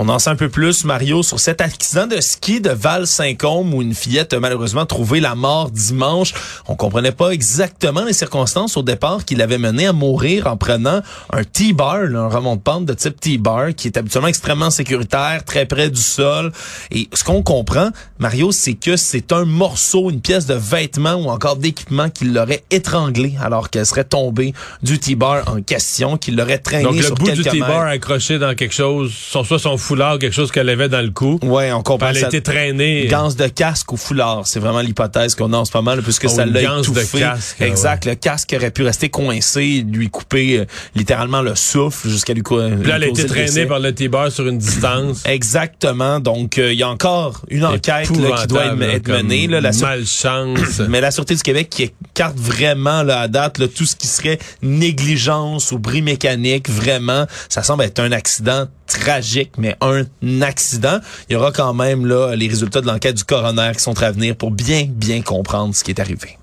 On 0.04 0.10
en 0.10 0.18
sait 0.18 0.32
un 0.32 0.36
peu 0.36 0.50
plus, 0.50 0.84
Mario, 0.84 1.22
sur 1.22 1.40
cet 1.40 1.62
accident 1.62 2.08
de 2.08 2.20
ski 2.22 2.60
de 2.60 2.72
Val-Saint-Côme 2.72 3.72
où 3.72 3.84
une 3.84 3.94
fillette 3.94 4.34
a 4.34 4.40
malheureusement 4.40 4.88
trouvé 4.88 5.20
la 5.20 5.36
mort 5.36 5.70
dimanche. 5.70 6.34
On 6.68 6.76
comprenait 6.76 7.12
pas 7.12 7.30
exactement 7.30 8.04
les 8.04 8.14
circonstances 8.14 8.78
au 8.78 8.82
départ 8.82 9.26
qui 9.26 9.36
l'avaient 9.36 9.60
mené 9.60 9.86
à 9.86 9.94
mourir 9.94 10.48
en 10.48 10.58
prenant 10.58 11.02
un 11.32 11.44
T-bar, 11.44 11.98
un 12.16 12.30
remont-de-pente 12.30 12.86
de 12.86 12.96
type 12.96 13.20
T-bar, 13.20 13.76
qui 13.76 13.90
est 13.90 13.98
habituellement 13.98 14.30
extrêmement 14.30 14.72
sécuritaire, 14.72 15.44
très 15.46 15.68
près 15.68 15.92
du 15.92 16.02
sol. 16.02 16.52
Et 16.90 17.08
ce 17.14 17.24
qu'on 17.24 17.44
comprend, 17.44 17.92
Mario, 18.18 18.52
c'est 18.52 18.74
que 18.74 18.98
c'est 18.98 19.32
un 19.32 19.46
morceau, 19.46 20.10
une 20.10 20.22
pièce 20.22 20.48
de 20.48 20.56
vêtement 20.56 21.14
ou 21.14 21.30
encore 21.30 21.58
d'équipement 21.58 22.10
qui 22.10 22.26
l'aurait 22.26 22.64
étranglé 22.72 23.36
alors 23.40 23.70
qu'elle 23.70 23.86
serait 23.86 24.06
tombée 24.06 24.56
du 24.82 24.98
T-bar 24.98 25.48
en 25.48 25.62
question, 25.62 26.18
qui 26.18 26.32
l'aurait 26.32 26.58
traîné 26.58 26.86
Donc, 26.86 26.96
le 26.96 27.04
sur 27.04 27.14
bout 27.14 27.30
du 27.30 27.44
T-bar 27.44 27.82
accroché 27.86 28.40
dans 28.40 28.56
quelque 28.56 28.74
chose, 28.74 29.14
son, 29.14 29.44
soit 29.44 29.60
son 29.60 29.78
foulard, 29.92 30.20
quelque 30.20 30.34
chose 30.34 30.52
qu'elle 30.52 30.70
avait 30.70 30.88
dans 30.88 31.02
le 31.02 31.12
cou. 31.12 31.38
Ouais, 31.44 31.72
on 31.74 31.84
comprend 31.84 32.10
Elle 32.12 32.18
a 32.18 32.22
ça. 32.22 32.28
été 32.28 32.42
traînée. 32.42 33.08
Ganse 33.08 33.36
de 33.36 33.48
casque 33.48 33.92
ou 33.92 33.98
foulard, 33.98 34.44
c'est 34.48 34.60
vraiment 34.60 34.80
l'hypothèse 34.80 35.36
qu'on 35.36 35.52
a 35.52 35.58
en 35.58 35.66
ce 35.66 35.72
moment, 35.76 35.96
là, 35.96 36.02
puisque 36.02 36.28
Oh, 36.28 36.30
ça 36.34 36.46
l'a 36.46 36.62
ganse 36.62 36.90
de 36.90 37.00
étouffé. 37.00 37.20
casque, 37.20 37.58
ah 37.60 37.68
exact, 37.68 38.06
le 38.06 38.16
casque 38.16 38.54
aurait 38.58 38.72
pu 38.72 38.84
rester 38.84 39.10
coincé, 39.10 39.86
lui 39.86 40.10
couper 40.10 40.60
euh, 40.60 40.66
littéralement 40.96 41.42
le 41.42 41.56
souffle 41.56 42.08
jusqu'à 42.08 42.34
lui, 42.34 42.42
co- 42.42 42.62
Puis 42.80 42.88
là, 42.90 42.96
elle 42.96 43.04
a 43.04 43.08
été 43.08 43.26
traînée 43.26 43.66
par 43.66 43.80
le 43.80 43.94
T-bar 43.94 44.32
sur 44.32 44.48
une 44.48 44.58
distance. 44.60 45.24
Exactement. 45.26 46.20
Donc, 46.22 46.58
euh, 46.58 46.72
il 46.72 46.80
y 46.80 46.84
a 46.84 46.90
encore 46.90 47.42
une 47.50 47.66
enquête 47.66 48.10
là, 48.18 48.38
qui 48.42 48.48
doit 48.48 48.66
être, 48.68 49.10
menée. 49.10 49.48
Là, 49.48 49.60
la, 49.60 49.72
malchance. 49.74 50.80
mais 50.90 51.02
la 51.02 51.12
Sûreté 51.12 51.36
du 51.36 51.42
Québec 51.42 51.68
qui 51.70 51.92
écarte 52.14 52.38
vraiment 52.38 53.04
là, 53.04 53.20
à 53.22 53.28
date 53.28 53.58
là, 53.58 53.68
tout 53.68 53.86
ce 53.86 53.96
qui 53.98 54.08
serait 54.08 54.40
négligence 54.62 55.72
ou 55.72 55.80
bris 55.80 56.02
mécanique. 56.02 56.70
Vraiment, 56.70 57.26
ça 57.50 57.64
semble 57.64 57.84
être 57.84 58.00
un 58.00 58.12
accident 58.12 58.68
tragique, 59.00 59.52
mais 59.58 59.76
un 59.82 60.06
accident. 60.42 61.00
Il 61.30 61.34
y 61.34 61.36
aura 61.36 61.52
quand 61.52 61.74
même 61.74 62.06
là 62.06 62.36
les 62.36 62.48
résultats 62.48 62.82
de 62.82 62.88
l'enquête 62.88 63.16
du 63.16 63.24
coroner 63.24 63.72
qui 63.74 63.82
sont 63.82 64.02
à 64.02 64.12
venir 64.12 64.36
pour 64.36 64.52
bien, 64.52 64.86
bien 64.88 65.22
comprendre 65.22 65.76
ce 65.76 65.84
qui 65.84 65.92
est 65.92 66.00
arrivé. 66.00 66.38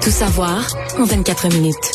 Tout 0.00 0.10
savoir 0.10 0.66
en 0.98 1.04
24 1.04 1.48
minutes. 1.48 1.92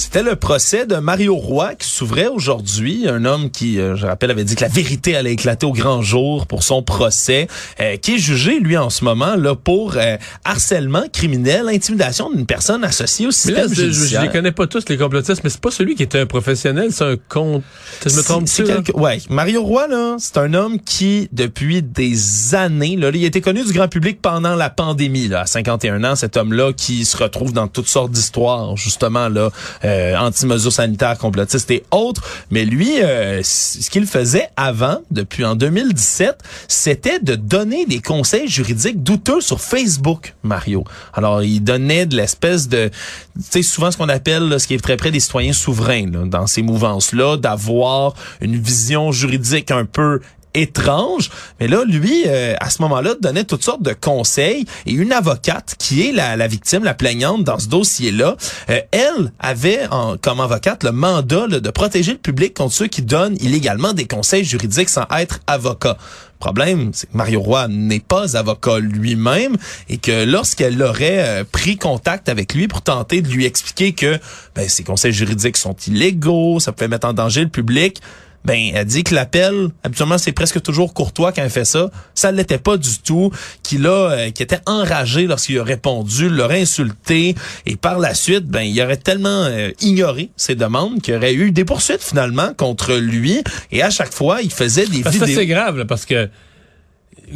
C'était 0.00 0.22
le 0.22 0.34
procès 0.34 0.86
de 0.86 0.96
Mario 0.96 1.36
Roy 1.36 1.74
qui 1.74 1.86
s'ouvrait 1.86 2.26
aujourd'hui, 2.28 3.06
un 3.06 3.26
homme 3.26 3.50
qui, 3.50 3.78
euh, 3.78 3.96
je 3.96 4.06
rappelle, 4.06 4.30
avait 4.30 4.44
dit 4.44 4.56
que 4.56 4.62
la 4.62 4.68
vérité 4.68 5.14
allait 5.14 5.34
éclater 5.34 5.66
au 5.66 5.72
grand 5.72 6.00
jour 6.00 6.46
pour 6.46 6.62
son 6.62 6.82
procès, 6.82 7.48
euh, 7.80 7.98
qui 7.98 8.14
est 8.14 8.18
jugé, 8.18 8.60
lui, 8.60 8.78
en 8.78 8.88
ce 8.88 9.04
moment, 9.04 9.36
là, 9.36 9.54
pour 9.54 9.96
euh, 9.98 10.16
harcèlement 10.46 11.02
criminel, 11.12 11.68
intimidation 11.68 12.30
d'une 12.30 12.46
personne 12.46 12.82
associée 12.82 13.26
au 13.26 13.30
Mais 13.44 13.52
là, 13.52 13.68
système 13.68 13.68
je, 13.68 13.74
je 13.74 13.92
judiciaire. 13.92 14.22
les 14.22 14.30
connais 14.30 14.52
pas 14.52 14.66
tous, 14.66 14.88
les 14.88 14.96
complotistes, 14.96 15.42
mais 15.44 15.50
c'est 15.50 15.60
pas 15.60 15.70
celui 15.70 15.94
qui 15.96 16.02
était 16.02 16.20
un 16.20 16.26
professionnel, 16.26 16.92
c'est 16.92 17.04
un 17.04 17.16
compte. 17.28 17.62
Je 18.02 18.16
me 18.16 18.22
trompe 18.22 18.46
tu 18.46 18.64
quelque- 18.64 18.96
Ouais, 18.96 19.18
Mario 19.28 19.62
Roy 19.62 19.86
là, 19.86 20.16
c'est 20.18 20.38
un 20.38 20.54
homme 20.54 20.80
qui 20.80 21.28
depuis 21.32 21.82
des 21.82 22.54
années 22.54 22.96
là, 22.96 23.10
il 23.12 23.22
été 23.22 23.42
connu 23.42 23.62
du 23.64 23.72
grand 23.74 23.88
public 23.88 24.22
pendant 24.22 24.56
la 24.56 24.70
pandémie 24.70 25.28
là, 25.28 25.42
à 25.42 25.46
51 25.46 26.02
ans, 26.04 26.16
cet 26.16 26.38
homme-là 26.38 26.72
qui 26.72 27.04
se 27.04 27.18
retrouve 27.18 27.52
dans 27.52 27.68
toutes 27.68 27.88
sortes 27.88 28.12
d'histoires 28.12 28.78
justement 28.78 29.28
là, 29.28 29.50
euh, 29.84 29.89
anti-mesures 30.16 30.72
sanitaires 30.72 31.18
complotistes 31.18 31.70
et 31.70 31.84
autres, 31.90 32.22
mais 32.50 32.64
lui 32.64 33.02
euh, 33.02 33.40
ce 33.42 33.90
qu'il 33.90 34.06
faisait 34.06 34.48
avant 34.56 34.98
depuis 35.10 35.44
en 35.44 35.54
2017, 35.54 36.38
c'était 36.68 37.18
de 37.20 37.34
donner 37.34 37.86
des 37.86 38.00
conseils 38.00 38.48
juridiques 38.48 39.02
douteux 39.02 39.40
sur 39.40 39.60
Facebook, 39.60 40.34
Mario. 40.42 40.84
Alors, 41.14 41.42
il 41.42 41.60
donnait 41.60 42.06
de 42.06 42.16
l'espèce 42.16 42.68
de 42.68 42.90
tu 43.36 43.42
sais 43.50 43.62
souvent 43.62 43.90
ce 43.90 43.96
qu'on 43.96 44.08
appelle 44.08 44.58
ce 44.58 44.66
qui 44.66 44.74
est 44.74 44.82
très 44.82 44.96
près 44.96 45.10
des 45.10 45.20
citoyens 45.20 45.52
souverains 45.52 46.06
dans 46.06 46.46
ces 46.46 46.62
mouvances-là, 46.62 47.36
d'avoir 47.36 48.14
une 48.40 48.56
vision 48.56 49.12
juridique 49.12 49.70
un 49.70 49.84
peu 49.84 50.20
étrange, 50.54 51.30
mais 51.58 51.68
là, 51.68 51.84
lui, 51.84 52.24
euh, 52.26 52.54
à 52.60 52.70
ce 52.70 52.82
moment-là, 52.82 53.14
donnait 53.20 53.44
toutes 53.44 53.64
sortes 53.64 53.82
de 53.82 53.92
conseils 53.92 54.64
et 54.86 54.92
une 54.92 55.12
avocate 55.12 55.74
qui 55.78 56.08
est 56.08 56.12
la, 56.12 56.36
la 56.36 56.46
victime, 56.46 56.84
la 56.84 56.94
plaignante 56.94 57.44
dans 57.44 57.58
ce 57.58 57.68
dossier-là, 57.68 58.36
euh, 58.70 58.80
elle 58.90 59.32
avait 59.38 59.86
en, 59.90 60.16
comme 60.16 60.40
avocate 60.40 60.84
le 60.84 60.92
mandat 60.92 61.48
de 61.48 61.70
protéger 61.70 62.12
le 62.12 62.18
public 62.18 62.54
contre 62.54 62.74
ceux 62.74 62.86
qui 62.86 63.02
donnent 63.02 63.36
illégalement 63.40 63.92
des 63.92 64.06
conseils 64.06 64.44
juridiques 64.44 64.88
sans 64.88 65.06
être 65.16 65.40
avocat. 65.46 65.96
Problème, 66.40 66.90
c'est 66.94 67.06
que 67.06 67.16
Mario 67.16 67.40
Roy 67.40 67.68
n'est 67.68 68.00
pas 68.00 68.34
avocat 68.34 68.78
lui-même 68.78 69.58
et 69.90 69.98
que 69.98 70.24
lorsqu'elle 70.24 70.82
aurait 70.82 71.22
euh, 71.22 71.44
pris 71.44 71.76
contact 71.76 72.30
avec 72.30 72.54
lui 72.54 72.66
pour 72.66 72.80
tenter 72.80 73.20
de 73.20 73.28
lui 73.28 73.44
expliquer 73.44 73.92
que 73.92 74.18
ben, 74.54 74.66
ces 74.66 74.82
conseils 74.82 75.12
juridiques 75.12 75.58
sont 75.58 75.76
illégaux, 75.86 76.58
ça 76.58 76.72
peut 76.72 76.88
mettre 76.88 77.06
en 77.06 77.12
danger 77.12 77.42
le 77.42 77.50
public, 77.50 78.00
ben 78.44 78.72
elle 78.74 78.86
dit 78.86 79.04
que 79.04 79.14
l'appel 79.14 79.68
habituellement 79.82 80.18
c'est 80.18 80.32
presque 80.32 80.62
toujours 80.62 80.94
courtois 80.94 81.32
quand 81.32 81.42
elle 81.42 81.50
fait 81.50 81.64
ça 81.64 81.90
ça 82.14 82.32
l'était 82.32 82.58
pas 82.58 82.76
du 82.76 82.98
tout 82.98 83.30
qu'il 83.62 83.86
a 83.86 84.10
euh, 84.10 84.30
qui 84.30 84.42
était 84.42 84.60
enragé 84.66 85.26
lorsqu'il 85.26 85.58
a 85.58 85.64
répondu 85.64 86.28
l'aurait 86.28 86.62
insulté 86.62 87.34
et 87.66 87.76
par 87.76 87.98
la 87.98 88.14
suite 88.14 88.46
ben 88.46 88.62
il 88.62 88.80
aurait 88.82 88.96
tellement 88.96 89.44
euh, 89.44 89.70
ignoré 89.80 90.30
ses 90.36 90.54
demandes 90.54 91.00
qu'il 91.02 91.14
aurait 91.14 91.34
eu 91.34 91.52
des 91.52 91.64
poursuites 91.64 92.02
finalement 92.02 92.54
contre 92.54 92.94
lui 92.94 93.42
et 93.72 93.82
à 93.82 93.90
chaque 93.90 94.12
fois 94.12 94.40
il 94.42 94.50
faisait 94.50 94.86
des 94.86 95.02
Parce 95.02 95.14
que 95.14 95.20
ça, 95.20 95.26
vidéos 95.26 95.40
c'est 95.40 95.46
grave, 95.46 95.78
là, 95.78 95.84
parce 95.84 96.06
que, 96.06 96.28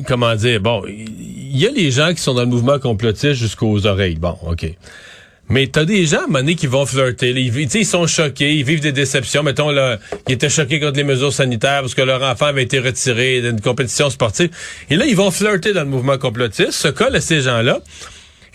comment 0.07 0.35
dire, 0.35 0.61
bon, 0.61 0.83
il 0.87 1.57
y 1.57 1.67
a 1.67 1.71
les 1.71 1.91
gens 1.91 2.13
qui 2.13 2.21
sont 2.21 2.35
dans 2.35 2.43
le 2.43 2.49
mouvement 2.49 2.79
complotiste 2.79 3.35
jusqu'aux 3.35 3.87
oreilles. 3.87 4.17
Bon, 4.17 4.37
OK. 4.47 4.67
Mais 5.49 5.67
t'as 5.67 5.85
des 5.85 6.07
gens, 6.07 6.27
donné, 6.29 6.55
qui 6.55 6.67
vont 6.67 6.87
flirter. 6.87 7.31
Ils, 7.31 7.77
ils 7.77 7.87
sont 7.87 8.07
choqués, 8.07 8.55
ils 8.55 8.65
vivent 8.65 8.81
des 8.81 8.93
déceptions. 8.93 9.43
Mettons, 9.43 9.71
là, 9.71 9.99
ils 10.29 10.35
étaient 10.35 10.49
choqués 10.49 10.81
contre 10.81 10.97
les 10.97 11.05
mesures 11.05 11.33
sanitaires 11.33 11.81
parce 11.81 11.95
que 11.95 12.03
leur 12.03 12.23
enfant 12.23 12.47
avait 12.47 12.63
été 12.63 12.79
retiré 12.79 13.43
d'une 13.43 13.61
compétition 13.61 14.09
sportive. 14.11 14.51
Et 14.91 14.97
là, 14.97 15.07
ils 15.07 15.17
vont 15.17 15.31
flirter 15.31 15.73
dans 15.73 15.83
le 15.83 15.91
mouvement 15.91 16.19
complotiste, 16.19 16.73
se 16.73 16.89
collent 16.89 17.17
à 17.17 17.21
ces 17.21 17.43
gens-là. 17.43 17.81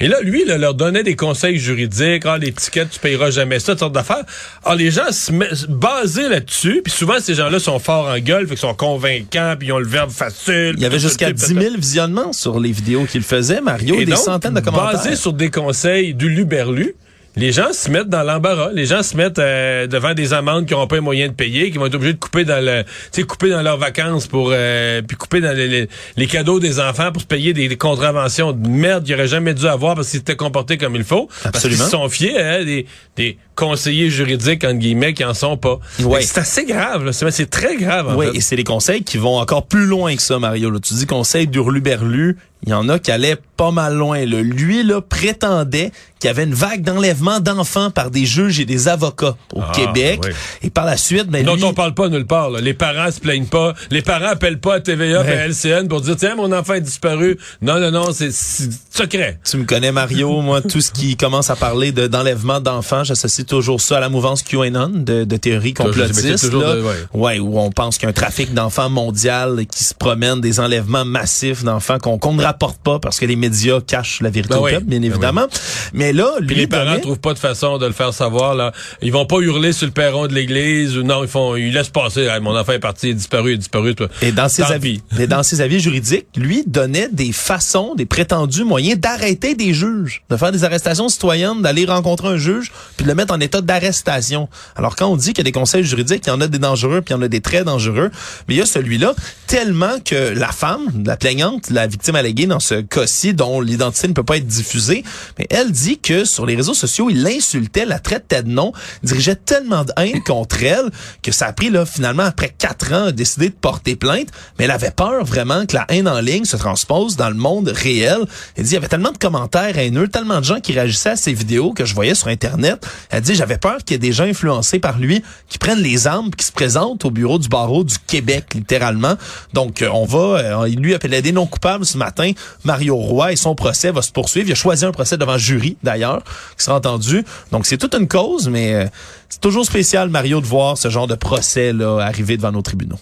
Et 0.01 0.07
là, 0.07 0.17
lui, 0.21 0.45
là, 0.45 0.57
leur 0.57 0.73
donnait 0.75 1.03
des 1.03 1.15
conseils 1.15 1.57
juridiques. 1.57 2.23
Ah, 2.25 2.37
l'étiquette, 2.37 2.89
tu 2.91 2.99
payeras 2.99 3.31
jamais 3.31 3.59
ça, 3.59 3.73
toutes 3.73 3.79
sortes 3.79 3.93
d'affaires. 3.93 4.23
Alors, 4.63 4.77
les 4.77 4.91
gens 4.91 5.11
se 5.11 5.31
met- 5.31 5.49
basés 5.67 6.29
là-dessus. 6.29 6.81
Puis 6.83 6.93
souvent, 6.93 7.19
ces 7.19 7.33
gens-là 7.35 7.59
sont 7.59 7.79
forts 7.79 8.07
en 8.07 8.17
gueule, 8.19 8.43
fait 8.43 8.51
qu'ils 8.51 8.59
sont 8.59 8.73
convaincants, 8.73 9.55
puis 9.57 9.67
ils 9.69 9.71
ont 9.71 9.79
le 9.79 9.87
verbe 9.87 10.11
facile. 10.11 10.73
il 10.77 10.81
y 10.81 10.85
avait 10.85 10.99
jusqu'à 10.99 11.27
ça, 11.27 11.33
10 11.33 11.53
000 11.53 11.75
visionnements 11.77 12.31
sur 12.33 12.59
les 12.59 12.71
vidéos 12.71 13.05
qu'il 13.05 13.23
faisait 13.23 13.61
Mario 13.61 13.95
et 13.95 14.05
des 14.05 14.11
donc, 14.13 14.21
centaines 14.21 14.53
de 14.53 14.59
commentaires 14.61 14.93
Basé 15.03 15.15
sur 15.15 15.33
des 15.33 15.49
conseils 15.49 16.13
du 16.13 16.29
Luberlu, 16.29 16.95
les 17.35 17.51
gens 17.51 17.71
se 17.73 17.89
mettent 17.89 18.09
dans 18.09 18.23
l'embarras. 18.23 18.69
Les 18.73 18.85
gens 18.85 19.03
se 19.03 19.15
mettent 19.15 19.39
euh, 19.39 19.87
devant 19.87 20.13
des 20.13 20.33
amendes 20.33 20.65
qui 20.65 20.73
n'auront 20.73 20.87
pas 20.87 20.95
les 20.95 21.01
moyens 21.01 21.29
de 21.31 21.35
payer, 21.35 21.71
qui 21.71 21.77
vont 21.77 21.85
être 21.85 21.95
obligés 21.95 22.13
de 22.13 22.19
couper 22.19 22.43
dans 22.43 22.63
le, 22.63 22.83
tu 22.83 22.89
sais, 23.21 23.23
couper 23.23 23.49
dans 23.49 23.61
leurs 23.61 23.77
vacances 23.77 24.27
pour, 24.27 24.49
euh, 24.51 25.01
puis 25.01 25.15
couper 25.15 25.39
dans 25.41 25.55
les, 25.55 25.67
les- 25.67 25.89
les 26.17 26.27
cadeaux 26.27 26.59
des 26.59 26.79
enfants 26.79 27.11
pour 27.11 27.21
se 27.21 27.27
payer 27.27 27.53
des, 27.53 27.67
des 27.69 27.77
contraventions 27.77 28.51
de 28.51 28.67
merde 28.67 29.03
qu'ils 29.05 29.15
n'auraient 29.15 29.27
jamais 29.27 29.53
dû 29.53 29.67
avoir 29.67 29.95
parce 29.95 30.09
qu'ils 30.09 30.19
s'étaient 30.19 30.35
comportés 30.35 30.77
comme 30.77 30.95
il 30.95 31.03
faut. 31.03 31.29
Absolument. 31.45 31.51
Parce 31.79 31.89
qu'ils 31.91 31.99
sont 31.99 32.09
fiers 32.09 32.39
hein, 32.41 32.63
des, 32.65 32.85
des 33.15 33.37
conseillers 33.55 34.09
juridiques 34.09 34.63
entre 34.63 34.75
guillemets 34.79 35.13
qui 35.13 35.23
en 35.23 35.33
sont 35.33 35.57
pas. 35.57 35.79
Ouais. 36.01 36.21
C'est 36.21 36.39
assez 36.39 36.65
grave. 36.65 37.11
C'est 37.11 37.29
c'est 37.31 37.49
très 37.49 37.75
grave. 37.77 38.07
En 38.09 38.15
Oui, 38.15 38.27
et 38.33 38.41
c'est 38.41 38.55
des 38.55 38.63
conseils 38.63 39.03
qui 39.03 39.17
vont 39.17 39.37
encore 39.37 39.65
plus 39.67 39.85
loin 39.85 40.15
que 40.15 40.21
ça, 40.21 40.39
Mario. 40.39 40.69
Là, 40.71 40.79
tu 40.79 40.93
dis 40.93 41.05
conseil 41.05 41.47
d'Urluberlu, 41.47 42.37
il 42.63 42.69
y 42.69 42.73
en 42.73 42.89
a 42.89 42.99
qui 42.99 43.11
allaient 43.11 43.37
pas 43.57 43.71
mal 43.71 43.95
loin. 43.95 44.19
Là. 44.25 44.41
Lui, 44.41 44.83
là, 44.83 45.01
prétendait 45.01 45.91
qu'il 46.19 46.27
y 46.27 46.31
avait 46.31 46.43
une 46.43 46.53
vague 46.53 46.81
d'enlèvement 46.81 47.39
d'enfants 47.39 47.91
par 47.91 48.09
des 48.11 48.25
juges 48.25 48.59
et 48.59 48.65
des 48.65 48.87
avocats 48.89 49.35
au 49.53 49.61
Ah, 49.61 49.71
Québec. 49.73 50.19
oui. 50.25 50.31
Et 50.63 50.69
par 50.69 50.85
la 50.85 50.97
suite, 50.97 51.27
ben, 51.27 51.45
dont 51.45 51.55
lui, 51.55 51.63
on 51.63 51.73
parle 51.73 51.93
pas 51.93 52.09
nulle 52.09 52.25
part. 52.25 52.49
là. 52.49 52.59
Les 52.61 52.73
parents 52.73 53.11
se 53.11 53.19
plaignent 53.21 53.45
pas. 53.47 53.73
Les 53.91 54.01
parents 54.01 54.27
appellent 54.31 54.59
pas 54.59 54.75
à 54.75 54.79
TVA 54.81 55.23
et 55.25 55.31
à 55.39 55.47
LCN 55.47 55.87
pour 55.87 56.01
dire 56.01 56.15
tiens 56.17 56.35
mon 56.35 56.51
enfant 56.51 56.73
est 56.73 56.81
disparu. 56.81 57.37
Non 57.61 57.79
non 57.79 57.91
non 57.91 58.11
c'est 58.13 58.31
secret. 58.31 59.39
tu 59.49 59.57
me 59.57 59.63
connais, 59.65 59.91
Mario. 59.91 60.41
Moi, 60.41 60.61
tout 60.61 60.81
ce 60.81 60.91
qui 60.91 61.15
commence 61.15 61.49
à 61.49 61.55
parler 61.55 61.91
de, 61.91 62.07
d'enlèvement 62.07 62.59
d'enfants, 62.59 63.03
j'associe 63.03 63.45
toujours 63.45 63.79
ça 63.81 63.97
à 63.97 63.99
la 63.99 64.09
mouvance 64.09 64.41
QAnon 64.43 64.89
de, 64.89 65.23
de 65.23 65.37
théorie 65.37 65.73
complotiste. 65.73 66.51
là. 66.53 66.75
de- 66.75 66.81
ouais. 66.81 66.95
Ouais, 67.13 67.39
où 67.39 67.59
on 67.59 67.71
pense 67.71 67.97
qu'il 67.97 68.03
y 68.03 68.07
a 68.07 68.09
un 68.09 68.13
trafic 68.13 68.53
d'enfants 68.53 68.89
mondial 68.89 69.65
qui 69.69 69.83
se 69.83 69.93
promène, 69.93 70.41
des 70.41 70.59
enlèvements 70.59 71.05
massifs 71.05 71.63
d'enfants 71.63 71.97
qu'on 71.99 72.15
ne 72.15 72.19
rapporte 72.49 72.79
pas 72.81 72.99
parce 72.99 73.19
que 73.19 73.25
les 73.25 73.35
médias 73.35 73.79
cachent 73.81 74.21
la 74.21 74.29
vérité 74.29 74.53
Ben 74.55 74.59
au 74.59 74.65
oui. 74.65 74.71
peuple, 74.73 74.85
bien 74.85 74.99
Ben 74.99 75.05
évidemment. 75.11 75.47
Mais 75.93 76.13
là, 76.13 76.31
lui 76.39 76.47
Puis 76.47 76.55
les 76.55 76.67
parents 76.67 76.85
donnait- 76.91 77.01
trouvent 77.01 77.19
pas 77.19 77.33
de 77.33 77.39
façon 77.39 77.77
de 77.77 77.85
le 77.85 77.91
faire 77.93 78.13
savoir 78.13 78.55
là. 78.55 78.71
Ils 79.01 79.11
vont 79.11 79.25
pas 79.25 79.37
hurler 79.39 79.71
sur 79.73 79.85
le 79.85 79.91
perron 79.93 80.27
de 80.27 80.33
l'église 80.33 80.95
non 80.97 81.23
ils 81.23 81.29
font 81.29 81.55
ils 81.55 81.71
laissent 81.73 81.89
passer. 81.89 82.27
Mon 82.41 82.57
enfant 82.57 82.73
est 82.73 82.79
parti, 82.79 83.07
il 83.07 83.11
est 83.11 83.13
disparu, 83.15 83.51
il 83.51 83.53
est 83.55 83.57
disparu 83.57 83.95
toi. 83.95 84.07
Et 84.21 84.31
dans 84.31 84.49
ses 84.49 84.63
Tant 84.63 84.69
avis, 84.71 85.01
mais 85.17 85.27
dans 85.27 85.43
ses 85.43 85.61
avis 85.61 85.79
juridiques, 85.79 86.27
lui 86.35 86.63
donnait 86.67 87.09
des 87.11 87.31
façons, 87.31 87.95
des 87.95 88.05
prétendus 88.05 88.63
moyens 88.63 88.99
d'arrêter 88.99 89.55
des 89.55 89.73
juges, 89.73 90.23
de 90.29 90.37
faire 90.37 90.51
des 90.51 90.63
arrestations 90.63 91.07
citoyennes, 91.09 91.61
d'aller 91.61 91.85
rencontrer 91.85 92.27
un 92.29 92.37
juge, 92.37 92.71
puis 92.97 93.03
de 93.05 93.09
le 93.09 93.15
mettre 93.15 93.33
en 93.33 93.39
état 93.39 93.61
d'arrestation. 93.61 94.49
Alors 94.75 94.95
quand 94.95 95.07
on 95.07 95.15
dit 95.17 95.29
qu'il 95.33 95.39
y 95.39 95.41
a 95.41 95.43
des 95.43 95.51
conseils 95.51 95.83
juridiques, 95.83 96.23
il 96.25 96.29
y 96.29 96.33
en 96.33 96.41
a 96.41 96.47
des 96.47 96.59
dangereux, 96.59 97.01
puis 97.01 97.13
il 97.13 97.17
y 97.17 97.19
en 97.19 97.21
a 97.21 97.27
des 97.27 97.41
très 97.41 97.63
dangereux, 97.63 98.09
mais 98.47 98.55
il 98.55 98.57
y 98.57 98.61
a 98.61 98.65
celui-là 98.65 99.13
tellement 99.47 99.99
que 100.03 100.33
la 100.35 100.51
femme, 100.51 100.81
la 101.05 101.17
plaignante, 101.17 101.69
la 101.69 101.87
victime 101.87 102.15
dans 102.47 102.59
ce 102.59 102.75
cas-ci, 102.75 103.33
dont 103.33 103.61
l'identité 103.61 104.07
ne 104.07 104.13
peut 104.13 104.23
pas 104.23 104.37
être 104.37 104.47
diffusée, 104.47 105.03
mais 105.37 105.47
elle 105.49 105.71
dit 105.71 105.99
que 105.99 106.25
sur 106.25 106.45
les 106.45 106.55
réseaux 106.55 106.73
sociaux, 106.73 107.09
il 107.09 107.23
l'insultait, 107.23 107.85
la 107.85 107.99
traitait 107.99 108.43
de 108.43 108.49
nom, 108.49 108.73
dirigeait 109.03 109.35
tellement 109.35 109.83
de 109.83 109.91
haine 109.97 110.21
contre 110.23 110.63
elle 110.63 110.89
que 111.23 111.31
ça 111.31 111.47
a 111.47 111.53
pris 111.53 111.69
là 111.69 111.85
finalement 111.85 112.23
après 112.23 112.53
quatre 112.55 112.93
ans 112.93 113.05
à 113.05 113.11
décider 113.11 113.49
de 113.49 113.53
porter 113.53 113.95
plainte, 113.95 114.27
mais 114.57 114.65
elle 114.65 114.71
avait 114.71 114.91
peur 114.91 115.23
vraiment 115.23 115.65
que 115.65 115.75
la 115.75 115.85
haine 115.89 116.07
en 116.07 116.19
ligne 116.19 116.45
se 116.45 116.57
transpose 116.57 117.15
dans 117.15 117.29
le 117.29 117.35
monde 117.35 117.69
réel. 117.69 118.19
Elle 118.55 118.63
dit 118.63 118.71
il 118.71 118.73
y 118.73 118.77
avait 118.77 118.87
tellement 118.87 119.11
de 119.11 119.17
commentaires 119.17 119.77
haineux, 119.77 120.07
tellement 120.07 120.39
de 120.39 120.45
gens 120.45 120.59
qui 120.59 120.73
réagissaient 120.73 121.11
à 121.11 121.15
ces 121.15 121.33
vidéos 121.33 121.73
que 121.73 121.85
je 121.85 121.93
voyais 121.93 122.15
sur 122.15 122.27
internet. 122.27 122.85
Elle 123.09 123.21
dit 123.21 123.35
j'avais 123.35 123.57
peur 123.57 123.77
qu'il 123.79 123.93
y 123.93 123.95
ait 123.95 123.99
des 123.99 124.11
gens 124.11 124.25
influencés 124.25 124.79
par 124.79 124.99
lui 124.99 125.23
qui 125.47 125.57
prennent 125.57 125.81
les 125.81 126.07
armes, 126.07 126.31
qui 126.31 126.45
se 126.45 126.51
présentent 126.51 127.05
au 127.05 127.11
bureau 127.11 127.39
du 127.39 127.49
barreau 127.49 127.83
du 127.83 127.95
Québec 128.07 128.53
littéralement. 128.53 129.15
Donc 129.53 129.81
euh, 129.81 129.89
on 129.93 130.05
va, 130.05 130.63
euh, 130.63 130.69
il 130.69 130.79
lui 130.79 130.93
a 130.93 130.99
plaidé 130.99 131.31
non 131.31 131.45
coupable 131.45 131.85
ce 131.85 131.97
matin. 131.97 132.28
Mario 132.63 132.95
Roy 132.95 133.33
et 133.33 133.35
son 133.35 133.55
procès 133.55 133.91
va 133.91 134.01
se 134.01 134.11
poursuivre. 134.11 134.47
Il 134.49 134.51
a 134.51 134.55
choisi 134.55 134.85
un 134.85 134.91
procès 134.91 135.17
devant 135.17 135.37
jury 135.37 135.77
d'ailleurs 135.83 136.23
qui 136.57 136.63
sera 136.63 136.77
entendu. 136.77 137.23
Donc 137.51 137.65
c'est 137.65 137.77
toute 137.77 137.95
une 137.95 138.07
cause, 138.07 138.49
mais 138.49 138.73
euh, 138.73 138.85
c'est 139.29 139.41
toujours 139.41 139.65
spécial 139.65 140.09
Mario 140.09 140.41
de 140.41 140.45
voir 140.45 140.77
ce 140.77 140.89
genre 140.89 141.07
de 141.07 141.15
procès 141.15 141.73
là 141.73 141.99
arriver 141.99 142.37
devant 142.37 142.51
nos 142.51 142.61
tribunaux. 142.61 142.99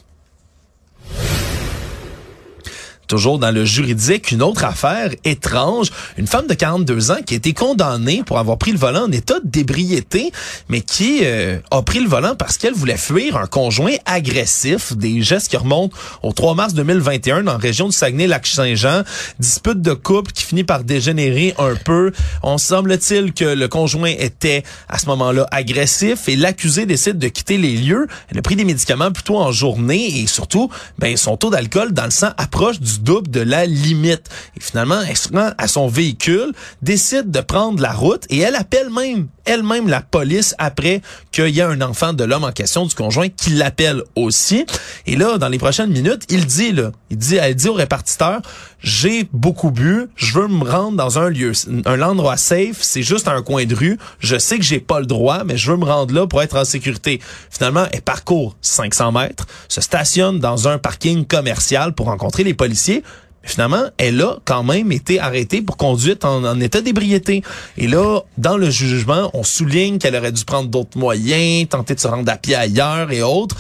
Toujours 3.08 3.40
dans 3.40 3.52
le 3.52 3.64
juridique, 3.64 4.32
une 4.32 4.44
autre 4.44 4.66
affaire 4.66 5.12
étrange. 5.24 5.92
Une 6.18 6.28
femme 6.28 6.46
de 6.48 6.54
42 6.54 7.12
ans 7.12 7.22
qui 7.26 7.36
a 7.36 7.38
été 7.38 7.54
condamnée 7.54 8.24
pour 8.26 8.38
avoir 8.38 8.58
pris 8.58 8.72
le 8.72 8.78
volant 8.78 9.06
en 9.06 9.12
état 9.12 9.36
d'ébriété, 9.44 10.32
mais 10.68 10.82
qui 10.82 11.22
euh, 11.24 11.60
a 11.72 11.82
pris 11.82 12.00
le 12.00 12.10
volant 12.10 12.36
parce 12.36 12.58
qu'elle 12.58 12.74
voulait 12.74 12.98
fuir 12.98 13.38
un 13.38 13.48
conjoint 13.48 13.94
agressif. 14.06 14.96
Des 14.96 15.22
gestes 15.22 15.50
qui 15.50 15.58
remontent 15.58 15.96
au 16.22 16.34
3 16.34 16.56
mars 16.56 16.74
2021 16.74 17.44
dans 17.44 17.54
la 17.54 17.58
région 17.58 17.88
du 17.88 17.94
Saguenay-Lac-Saint-Jean. 17.94 19.04
Dispute 19.40 19.82
de 19.82 19.94
couple 19.94 20.32
qui 20.34 20.44
finit 20.44 20.66
par 20.66 20.84
dégénérer 20.84 21.54
un 21.60 21.76
peu. 21.76 22.12
On 22.44 22.58
semble-t-il 22.58 23.34
que 23.34 23.46
le 23.46 23.68
conjoint 23.70 24.14
était 24.18 24.64
à 24.90 24.98
ce 24.98 25.06
moment-là 25.06 25.48
agressif 25.52 26.28
et 26.28 26.36
l'accusé 26.36 26.86
décide 26.86 27.20
de 27.20 27.28
quitter 27.30 27.58
les 27.58 27.78
lieux. 27.78 28.08
Elle 28.30 28.40
a 28.40 28.42
pris 28.42 28.56
des 28.56 28.66
médicaments 28.66 29.12
plutôt 29.12 29.38
en 29.38 29.52
journée 29.52 30.20
et 30.20 30.28
surtout, 30.28 30.70
ben, 31.00 31.16
son 31.16 31.38
taux 31.38 31.50
d'alcool 31.50 31.94
dans 31.94 32.06
le 32.06 32.12
sang 32.12 32.32
approche 32.38 32.80
du 32.80 32.97
double 33.00 33.30
de 33.30 33.42
la 33.42 33.66
limite. 33.66 34.30
Et 34.56 34.60
finalement, 34.60 35.02
elle 35.08 35.18
se 35.18 35.30
rend 35.30 35.52
à 35.58 35.68
son 35.68 35.88
véhicule, 35.88 36.54
décide 36.82 37.32
de 37.32 37.42
prendre 37.42 37.82
la 37.82 37.94
route 37.94 38.26
et 38.30 38.40
elle 38.40 38.56
appelle 38.56 38.90
même 38.90 39.28
elle-même 39.48 39.88
la 39.88 40.02
police 40.02 40.54
après 40.58 41.02
qu'il 41.32 41.50
y 41.50 41.62
a 41.62 41.70
un 41.70 41.82
enfant 41.82 42.14
de 42.14 42.24
l'homme 42.24 42.44
en 42.44 42.52
question, 42.52 42.86
du 42.86 42.94
conjoint, 42.94 43.30
qui 43.30 43.52
l'appelle 43.52 44.04
aussi. 44.16 44.66
Et 45.06 45.16
là, 45.16 45.38
dans 45.38 45.48
les 45.48 45.58
prochaines 45.58 45.90
minutes, 45.90 46.24
il 46.30 46.46
dit, 46.46 46.74
là, 46.74 46.92
il 47.10 47.18
dit, 47.18 47.38
elle 47.38 47.56
dit 47.56 47.70
au 47.70 47.74
répartiteur, 47.74 48.42
j'ai 48.82 49.28
beaucoup 49.34 49.72
bu, 49.72 50.08
je 50.16 50.40
veux 50.40 50.48
me 50.48 50.64
rendre 50.64 50.98
dans 50.98 51.20
un 51.20 51.30
lieu, 51.30 51.52
un 51.86 52.02
endroit 52.02 52.38
safe, 52.38 52.78
c'est 52.82 53.02
juste 53.02 53.28
un 53.28 53.42
coin 53.42 53.66
de 53.66 53.76
rue, 53.76 53.98
je 54.20 54.38
sais 54.38 54.58
que 54.58 54.64
j'ai 54.64 54.80
pas 54.80 55.00
le 55.00 55.06
droit, 55.06 55.44
mais 55.44 55.58
je 55.58 55.72
veux 55.72 55.78
me 55.78 55.86
rendre 55.86 56.14
là 56.14 56.28
pour 56.28 56.42
être 56.42 56.58
en 56.58 56.66
sécurité. 56.66 57.20
Finalement, 57.50 57.86
elle 57.92 58.02
parcourt 58.02 58.56
500 58.62 59.12
mètres, 59.12 59.48
se 59.68 59.82
stationne 59.82 60.40
dans 60.40 60.68
un 60.68 60.78
parking 60.78 61.26
commercial 61.26 61.94
pour 61.94 62.08
rencontrer 62.08 62.44
les 62.44 62.54
policiers, 62.54 63.04
finalement, 63.48 63.86
elle 63.98 64.22
a 64.22 64.38
quand 64.46 64.64
même 64.64 64.92
été 64.92 65.20
arrêtée 65.20 65.62
pour 65.62 65.78
conduite 65.78 66.26
en, 66.26 66.60
état 66.60 66.82
d'ébriété. 66.82 67.44
Et 67.78 67.88
là, 67.88 68.22
dans 68.38 68.58
le 68.58 68.70
jugement, 68.70 69.32
on 69.34 69.44
souligne 69.44 69.98
qu'elle 69.98 70.16
aurait 70.16 70.32
dû 70.32 70.44
prendre 70.46 70.70
d'autres 70.70 70.98
moyens, 70.98 71.68
tenter 71.70 71.96
de 71.96 72.00
se 72.00 72.08
rendre 72.08 72.32
à 72.32 72.38
pied 72.38 72.56
ailleurs 72.56 73.12
et 73.12 73.24
autres. 73.24 73.56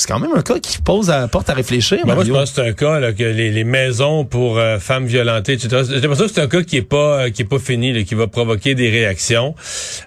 C'est 0.00 0.08
quand 0.08 0.18
même 0.18 0.34
un 0.34 0.40
cas 0.40 0.58
qui 0.58 0.78
pose 0.78 1.10
à 1.10 1.28
porte 1.28 1.50
à 1.50 1.52
réfléchir. 1.52 1.98
Ben, 2.06 2.14
moi, 2.14 2.24
je 2.24 2.32
pense 2.32 2.52
que 2.52 2.62
c'est 2.62 2.68
un 2.70 2.72
cas 2.72 2.98
là, 3.00 3.12
que 3.12 3.22
les, 3.22 3.64
maisons 3.64 4.24
pour 4.24 4.58
euh, 4.58 4.78
femmes 4.78 5.04
violentées, 5.04 5.52
etc. 5.52 5.82
J'ai 5.86 6.00
l'impression 6.00 6.24
que 6.24 6.32
c'est 6.32 6.40
un 6.40 6.48
cas 6.48 6.62
qui 6.62 6.78
est 6.78 6.82
pas 6.82 7.24
euh, 7.24 7.30
qui 7.30 7.42
est 7.42 7.44
pas 7.44 7.58
fini, 7.58 8.06
qui 8.06 8.14
va 8.14 8.26
provoquer 8.26 8.74
des 8.74 8.88
réactions. 8.88 9.54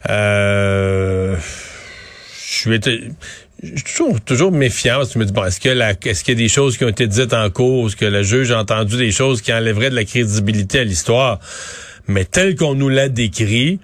Euh, 0.10 1.36
je 1.38 2.52
suis 2.52 2.80
je 3.62 3.68
suis 3.68 3.84
toujours, 3.84 4.20
toujours 4.22 4.52
méfiant 4.52 4.96
parce 4.96 5.10
que 5.10 5.14
je 5.14 5.20
me 5.20 5.26
dis, 5.26 5.32
bon, 5.32 5.46
est-ce 5.46 5.60
que 5.60 5.70
la, 5.70 5.92
est-ce 5.92 6.24
qu'il 6.24 6.34
y 6.34 6.38
a 6.38 6.44
des 6.44 6.50
choses 6.50 6.76
qui 6.76 6.86
ont 6.86 6.90
été 6.90 7.06
dites 7.06 7.34
en 7.34 7.52
cause, 7.52 7.94
que 7.94 8.06
le 8.06 8.24
juge 8.24 8.52
a 8.52 8.60
entendu 8.60 8.98
des 8.98 9.12
choses 9.12 9.44
qui 9.44 9.54
enlèveraient 9.54 9.92
de 9.92 9.96
la 9.96 10.06
crédibilité 10.06 10.80
à 10.80 10.84
l'histoire? 10.86 11.40
Mais 12.08 12.26
tel 12.26 12.56
qu'on 12.56 12.74
nous 12.74 12.90
l'a 12.90 13.10
décrit, 13.10 13.80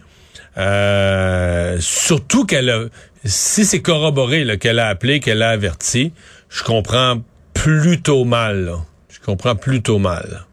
euh, 0.57 1.77
surtout 1.79 2.45
qu'elle 2.45 2.69
a, 2.69 2.85
si 3.25 3.65
c'est 3.65 3.81
corroboré, 3.81 4.57
qu'elle 4.59 4.79
a 4.79 4.87
appelé, 4.87 5.19
qu'elle 5.19 5.41
a 5.41 5.49
averti, 5.49 6.13
je 6.49 6.63
comprends 6.63 7.21
plutôt 7.53 8.25
mal, 8.25 8.73
Je 9.09 9.19
comprends 9.19 9.55
plutôt 9.55 9.99
mal. 9.99 10.45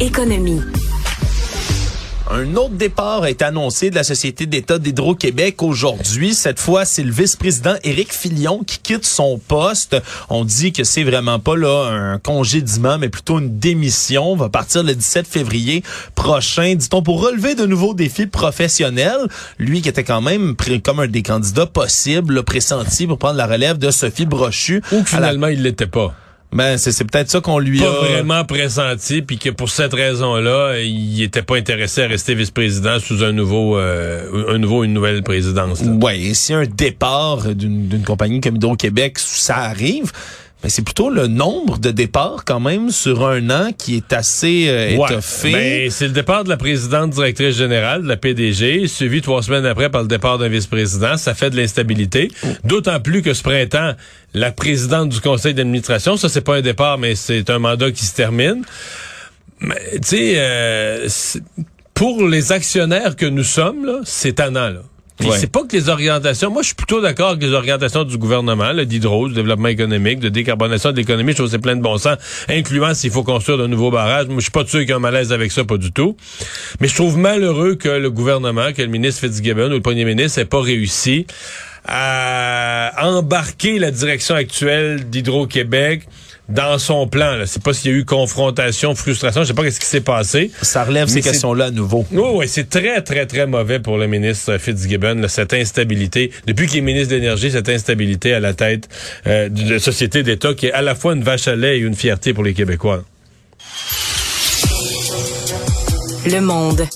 Économie. 0.00 0.60
Un 2.34 2.56
autre 2.56 2.72
départ 2.76 3.26
est 3.26 3.42
annoncé 3.42 3.90
de 3.90 3.94
la 3.94 4.04
Société 4.04 4.46
d'État 4.46 4.78
d'Hydro-Québec 4.78 5.62
aujourd'hui. 5.62 6.32
Cette 6.32 6.58
fois, 6.58 6.86
c'est 6.86 7.02
le 7.02 7.12
vice-président 7.12 7.74
Éric 7.84 8.10
Filion 8.10 8.64
qui 8.66 8.78
quitte 8.78 9.04
son 9.04 9.36
poste. 9.36 9.98
On 10.30 10.46
dit 10.46 10.72
que 10.72 10.82
c'est 10.82 11.02
vraiment 11.04 11.38
pas 11.38 11.56
là 11.56 11.90
un 11.90 12.18
congédiement, 12.18 12.96
mais 12.96 13.10
plutôt 13.10 13.38
une 13.38 13.58
démission. 13.58 14.32
On 14.32 14.36
va 14.36 14.48
partir 14.48 14.82
le 14.82 14.94
17 14.94 15.26
février 15.26 15.82
prochain, 16.14 16.74
dit-on, 16.74 17.02
pour 17.02 17.22
relever 17.22 17.54
de 17.54 17.66
nouveaux 17.66 17.92
défis 17.92 18.26
professionnels. 18.26 19.28
Lui 19.58 19.82
qui 19.82 19.90
était 19.90 20.02
quand 20.02 20.22
même 20.22 20.56
pris 20.56 20.80
comme 20.80 21.00
un 21.00 21.08
des 21.08 21.22
candidats 21.22 21.66
possibles, 21.66 22.44
pressenti 22.44 23.06
pour 23.06 23.18
prendre 23.18 23.36
la 23.36 23.46
relève 23.46 23.76
de 23.76 23.90
Sophie 23.90 24.24
Brochu. 24.24 24.82
Ou 24.92 25.04
finalement, 25.04 25.48
il 25.48 25.62
l'était 25.62 25.86
pas. 25.86 26.14
Ben 26.52 26.76
c'est 26.76 27.04
peut-être 27.10 27.30
ça 27.30 27.40
qu'on 27.40 27.58
lui 27.58 27.78
pas 27.78 27.86
a 27.86 28.08
vraiment 28.08 28.44
pressenti, 28.44 29.22
puis 29.22 29.38
que 29.38 29.48
pour 29.48 29.70
cette 29.70 29.94
raison-là, 29.94 30.80
il 30.80 31.22
était 31.22 31.42
pas 31.42 31.56
intéressé 31.56 32.02
à 32.02 32.08
rester 32.08 32.34
vice-président 32.34 32.98
sous 32.98 33.24
un 33.24 33.32
nouveau, 33.32 33.78
euh, 33.78 34.46
un 34.48 34.58
nouveau, 34.58 34.84
une 34.84 34.92
nouvelle 34.92 35.22
présidence. 35.22 35.80
Ouais, 35.80 36.20
et 36.20 36.34
si 36.34 36.52
un 36.52 36.66
départ 36.66 37.54
d'une 37.54 38.02
compagnie 38.04 38.40
comme 38.40 38.56
Hydro-Québec, 38.56 39.18
ça 39.18 39.56
arrive. 39.56 40.12
Mais 40.62 40.68
c'est 40.68 40.82
plutôt 40.82 41.10
le 41.10 41.26
nombre 41.26 41.78
de 41.78 41.90
départs 41.90 42.44
quand 42.44 42.60
même 42.60 42.90
sur 42.90 43.26
un 43.26 43.50
an 43.50 43.70
qui 43.76 43.96
est 43.96 44.12
assez 44.12 44.66
euh, 44.68 44.90
étoffé. 44.90 45.52
Ben, 45.52 45.90
c'est 45.90 46.06
le 46.06 46.12
départ 46.12 46.44
de 46.44 46.48
la 46.48 46.56
présidente 46.56 47.10
directrice 47.10 47.56
générale 47.56 48.02
de 48.02 48.08
la 48.08 48.16
PDG, 48.16 48.86
suivi 48.86 49.22
trois 49.22 49.42
semaines 49.42 49.66
après 49.66 49.90
par 49.90 50.02
le 50.02 50.08
départ 50.08 50.38
d'un 50.38 50.48
vice-président. 50.48 51.16
Ça 51.16 51.34
fait 51.34 51.50
de 51.50 51.56
l'instabilité. 51.56 52.30
Oh. 52.44 52.48
D'autant 52.64 53.00
plus 53.00 53.22
que 53.22 53.34
ce 53.34 53.42
printemps, 53.42 53.92
la 54.34 54.52
présidente 54.52 55.08
du 55.08 55.20
conseil 55.20 55.54
d'administration, 55.54 56.16
ça 56.16 56.28
c'est 56.28 56.42
pas 56.42 56.56
un 56.56 56.62
départ, 56.62 56.98
mais 56.98 57.16
c'est 57.16 57.50
un 57.50 57.58
mandat 57.58 57.90
qui 57.90 58.04
se 58.04 58.14
termine. 58.14 58.62
Mais 59.60 59.80
tu 59.94 60.16
sais, 60.16 60.34
euh, 60.36 61.08
pour 61.94 62.26
les 62.26 62.52
actionnaires 62.52 63.16
que 63.16 63.26
nous 63.26 63.44
sommes, 63.44 64.00
c'est 64.04 64.34
tannant. 64.34 64.70
Là. 64.70 64.82
C'est 65.30 65.50
pas 65.50 65.62
que 65.64 65.76
les 65.76 65.88
orientations. 65.88 66.50
Moi, 66.50 66.62
je 66.62 66.68
suis 66.68 66.74
plutôt 66.74 67.00
d'accord 67.00 67.30
avec 67.30 67.42
les 67.42 67.52
orientations 67.52 68.04
du 68.04 68.18
gouvernement, 68.18 68.72
d'hydro, 68.74 69.28
du 69.28 69.34
développement 69.34 69.68
économique, 69.68 70.20
de 70.20 70.28
décarbonation 70.28 70.92
de 70.92 70.96
l'économie. 70.96 71.32
Je 71.32 71.38
trouve 71.38 71.50
c'est 71.50 71.58
plein 71.58 71.76
de 71.76 71.82
bon 71.82 71.98
sens, 71.98 72.16
incluant 72.48 72.94
s'il 72.94 73.10
faut 73.10 73.22
construire 73.22 73.58
de 73.58 73.66
nouveaux 73.66 73.90
barrages. 73.90 74.26
Moi, 74.26 74.36
je 74.38 74.42
suis 74.42 74.50
pas 74.50 74.64
sûr 74.64 74.80
qu'il 74.80 74.88
y 74.88 74.92
ait 74.92 74.94
un 74.94 74.98
malaise 74.98 75.32
avec 75.32 75.52
ça, 75.52 75.64
pas 75.64 75.76
du 75.76 75.92
tout. 75.92 76.16
Mais 76.80 76.88
je 76.88 76.94
trouve 76.94 77.18
malheureux 77.18 77.74
que 77.74 77.88
le 77.88 78.10
gouvernement, 78.10 78.72
que 78.72 78.82
le 78.82 78.88
ministre 78.88 79.20
Fitzgibbon 79.20 79.66
ou 79.66 79.74
le 79.74 79.80
premier 79.80 80.04
ministre 80.04 80.40
n'ait 80.40 80.46
pas 80.46 80.60
réussi 80.60 81.26
à 81.86 82.92
embarquer 83.02 83.78
la 83.78 83.90
direction 83.90 84.34
actuelle 84.34 85.08
d'Hydro-Québec 85.10 86.06
dans 86.48 86.78
son 86.78 87.06
plan. 87.06 87.38
Je 87.40 87.44
sais 87.44 87.60
pas 87.60 87.72
s'il 87.72 87.90
y 87.90 87.94
a 87.94 87.96
eu 87.96 88.04
confrontation, 88.04 88.94
frustration, 88.94 89.42
je 89.42 89.48
sais 89.48 89.54
pas 89.54 89.70
ce 89.70 89.80
qui 89.80 89.86
s'est 89.86 90.00
passé. 90.00 90.50
Ça 90.62 90.84
relève 90.84 91.08
ces 91.08 91.22
questions-là 91.22 91.66
à 91.66 91.70
nouveau. 91.70 92.04
Oui, 92.12 92.22
oui, 92.34 92.48
c'est 92.48 92.68
très, 92.68 93.00
très, 93.02 93.26
très 93.26 93.46
mauvais 93.46 93.80
pour 93.80 93.98
le 93.98 94.06
ministre 94.06 94.58
Fitzgibbon, 94.58 95.26
cette 95.28 95.54
instabilité. 95.54 96.30
Depuis 96.46 96.66
qu'il 96.66 96.78
est 96.78 96.82
ministre 96.82 97.10
de 97.10 97.16
l'Énergie, 97.16 97.50
cette 97.50 97.68
instabilité 97.68 98.34
à 98.34 98.40
la 98.40 98.54
tête 98.54 98.88
euh, 99.26 99.48
de 99.48 99.74
la 99.74 99.78
société 99.78 100.22
d'État 100.22 100.54
qui 100.54 100.66
est 100.66 100.72
à 100.72 100.82
la 100.82 100.94
fois 100.94 101.14
une 101.14 101.22
vache 101.22 101.48
à 101.48 101.56
lait 101.56 101.78
et 101.78 101.80
une 101.80 101.94
fierté 101.94 102.34
pour 102.34 102.44
les 102.44 102.54
Québécois. 102.54 103.04
Le 106.26 106.40
monde. 106.40 106.86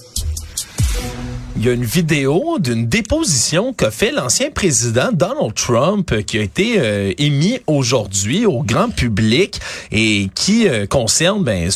Il 1.59 1.65
y 1.65 1.71
a 1.71 1.73
une 1.73 1.85
vidéo 1.85 2.59
d'une 2.61 2.87
déposition 2.87 3.73
qu'a 3.73 3.91
fait 3.91 4.13
l'ancien 4.13 4.51
président 4.51 5.09
Donald 5.11 5.55
Trump 5.55 6.13
euh, 6.13 6.21
qui 6.21 6.39
a 6.39 6.43
été 6.43 6.75
euh, 6.77 7.15
émis 7.17 7.61
aujourd'hui 7.67 8.45
au 8.45 8.63
grand 8.63 8.91
public 8.91 9.59
et 9.91 10.29
qui 10.35 10.69
euh, 10.69 10.87
concerne 10.87 11.43
ben, 11.43 11.71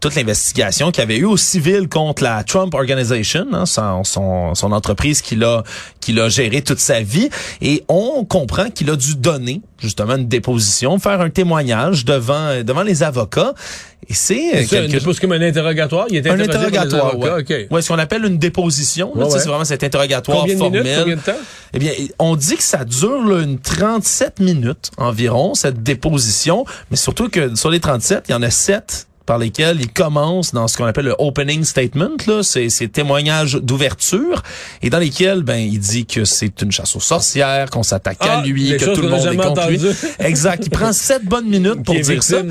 toute 0.00 0.14
l'investigation 0.14 0.90
qu'il 0.90 1.02
avait 1.02 1.18
eu 1.18 1.26
au 1.26 1.36
civil 1.36 1.86
contre 1.90 2.22
la 2.22 2.44
Trump 2.44 2.72
Organization, 2.72 3.46
hein, 3.52 3.66
son, 3.66 4.72
entreprise 4.72 5.20
qu'il 5.20 5.44
a, 5.44 5.64
qu'il 6.00 6.18
a 6.18 6.30
géré 6.30 6.62
toute 6.62 6.80
sa 6.80 7.02
vie. 7.02 7.28
Et 7.60 7.84
on 7.88 8.24
comprend 8.24 8.70
qu'il 8.70 8.88
a 8.88 8.96
dû 8.96 9.16
donner 9.16 9.60
justement 9.78 10.16
une 10.16 10.28
déposition, 10.28 10.98
faire 10.98 11.20
un 11.20 11.30
témoignage 11.30 12.04
devant, 12.04 12.62
devant 12.62 12.82
les 12.82 13.02
avocats. 13.02 13.54
Et 14.08 14.14
c'est 14.14 14.66
quelque 14.68 15.00
chose 15.00 15.18
comme 15.18 15.32
un 15.32 15.40
interrogatoire. 15.40 16.06
Il 16.10 16.26
un 16.28 16.38
interrogatoire, 16.38 17.18
ouais. 17.18 17.30
Okay. 17.30 17.66
ouais. 17.70 17.82
ce 17.82 17.88
qu'on 17.88 17.98
appelle 17.98 18.24
une 18.24 18.38
déposition. 18.38 19.12
C'est 19.30 19.48
vraiment 19.48 19.64
cet 19.64 19.82
interrogatoire 19.82 20.40
Combien 20.40 20.56
formel. 20.56 20.82
Minutes, 20.82 20.98
combien 21.00 21.16
de 21.16 21.20
temps? 21.20 21.44
Eh 21.72 21.78
bien, 21.78 21.92
on 22.18 22.36
dit 22.36 22.56
que 22.56 22.62
ça 22.62 22.84
dure 22.84 23.22
là, 23.26 23.42
une 23.42 23.58
37 23.58 24.40
minutes 24.40 24.90
environ 24.96 25.54
cette 25.54 25.82
déposition, 25.82 26.64
mais 26.90 26.96
surtout 26.96 27.28
que 27.28 27.54
sur 27.56 27.70
les 27.70 27.80
37, 27.80 28.24
il 28.28 28.32
y 28.32 28.34
en 28.34 28.42
a 28.42 28.50
7 28.50 29.06
par 29.26 29.38
lesquels 29.38 29.78
il 29.80 29.92
commence 29.92 30.54
dans 30.54 30.68
ce 30.68 30.76
qu'on 30.76 30.84
appelle 30.84 31.06
le 31.06 31.16
opening 31.18 31.64
statement, 31.64 32.16
là, 32.26 32.42
c'est 32.42 32.68
ces 32.68 32.88
témoignages 32.88 33.54
d'ouverture, 33.54 34.42
et 34.82 34.90
dans 34.90 34.98
lesquels 34.98 35.42
ben 35.42 35.56
il 35.56 35.78
dit 35.78 36.06
que 36.06 36.24
c'est 36.24 36.62
une 36.62 36.72
chasse 36.72 36.94
aux 36.96 37.00
sorcières, 37.00 37.70
qu'on 37.70 37.82
s'attaque 37.82 38.18
à 38.20 38.38
ah, 38.38 38.42
lui, 38.46 38.76
que 38.76 38.94
tout 38.94 39.02
le 39.02 39.08
monde 39.08 39.26
est 39.26 39.36
contre 39.36 39.68
lui. 39.68 39.80
Exact. 40.18 40.62
Il 40.64 40.70
prend 40.70 40.92
sept 40.92 41.24
bonnes 41.24 41.48
minutes 41.48 41.84
pour 41.84 41.94
dire 41.94 42.22
ça. 42.22 42.42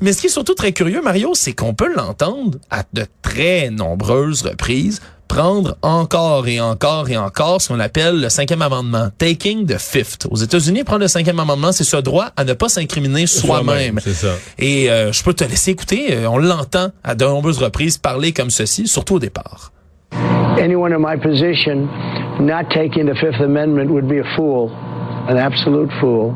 Mais 0.00 0.12
ce 0.12 0.20
qui 0.20 0.26
est 0.26 0.30
surtout 0.30 0.54
très 0.54 0.72
curieux, 0.72 1.00
Mario, 1.00 1.32
c'est 1.34 1.52
qu'on 1.52 1.74
peut 1.74 1.92
l'entendre 1.94 2.58
à 2.70 2.84
de 2.92 3.06
très 3.22 3.70
nombreuses 3.70 4.42
reprises 4.42 5.00
prendre 5.28 5.76
encore 5.82 6.48
et 6.48 6.60
encore 6.60 7.08
et 7.08 7.16
encore 7.16 7.60
ce 7.60 7.68
qu'on 7.68 7.80
appelle 7.80 8.20
le 8.20 8.28
cinquième 8.28 8.62
amendement, 8.62 9.08
taking 9.18 9.66
the 9.66 9.78
fifth. 9.78 10.26
Aux 10.30 10.36
États-Unis, 10.36 10.84
prendre 10.84 11.02
le 11.02 11.08
cinquième 11.08 11.38
amendement, 11.40 11.72
c'est 11.72 11.84
ce 11.84 11.96
droit 11.96 12.26
à 12.36 12.44
ne 12.44 12.52
pas 12.52 12.68
s'incriminer 12.68 13.26
soi-même. 13.26 13.98
Et 14.58 14.90
euh, 14.90 15.12
je 15.12 15.22
peux 15.22 15.34
te 15.34 15.44
laisser 15.44 15.72
écouter, 15.72 16.14
euh, 16.14 16.28
on 16.28 16.38
l'entend 16.38 16.88
à 17.04 17.14
de 17.14 17.24
nombreuses 17.24 17.62
reprises 17.62 17.98
parler 17.98 18.32
comme 18.32 18.50
ceci, 18.50 18.86
surtout 18.86 19.16
au 19.16 19.18
départ. 19.18 19.72
Anyone 20.58 20.92
in 20.92 21.00
my 21.00 21.16
position 21.16 21.88
not 22.40 22.70
taking 22.70 23.06
the 23.06 23.16
Fifth 23.18 23.40
Amendment 23.40 23.90
would 23.90 24.08
be 24.08 24.20
a 24.20 24.36
fool, 24.36 24.70
an 25.28 25.36
absolute 25.36 25.90
fool. 26.00 26.32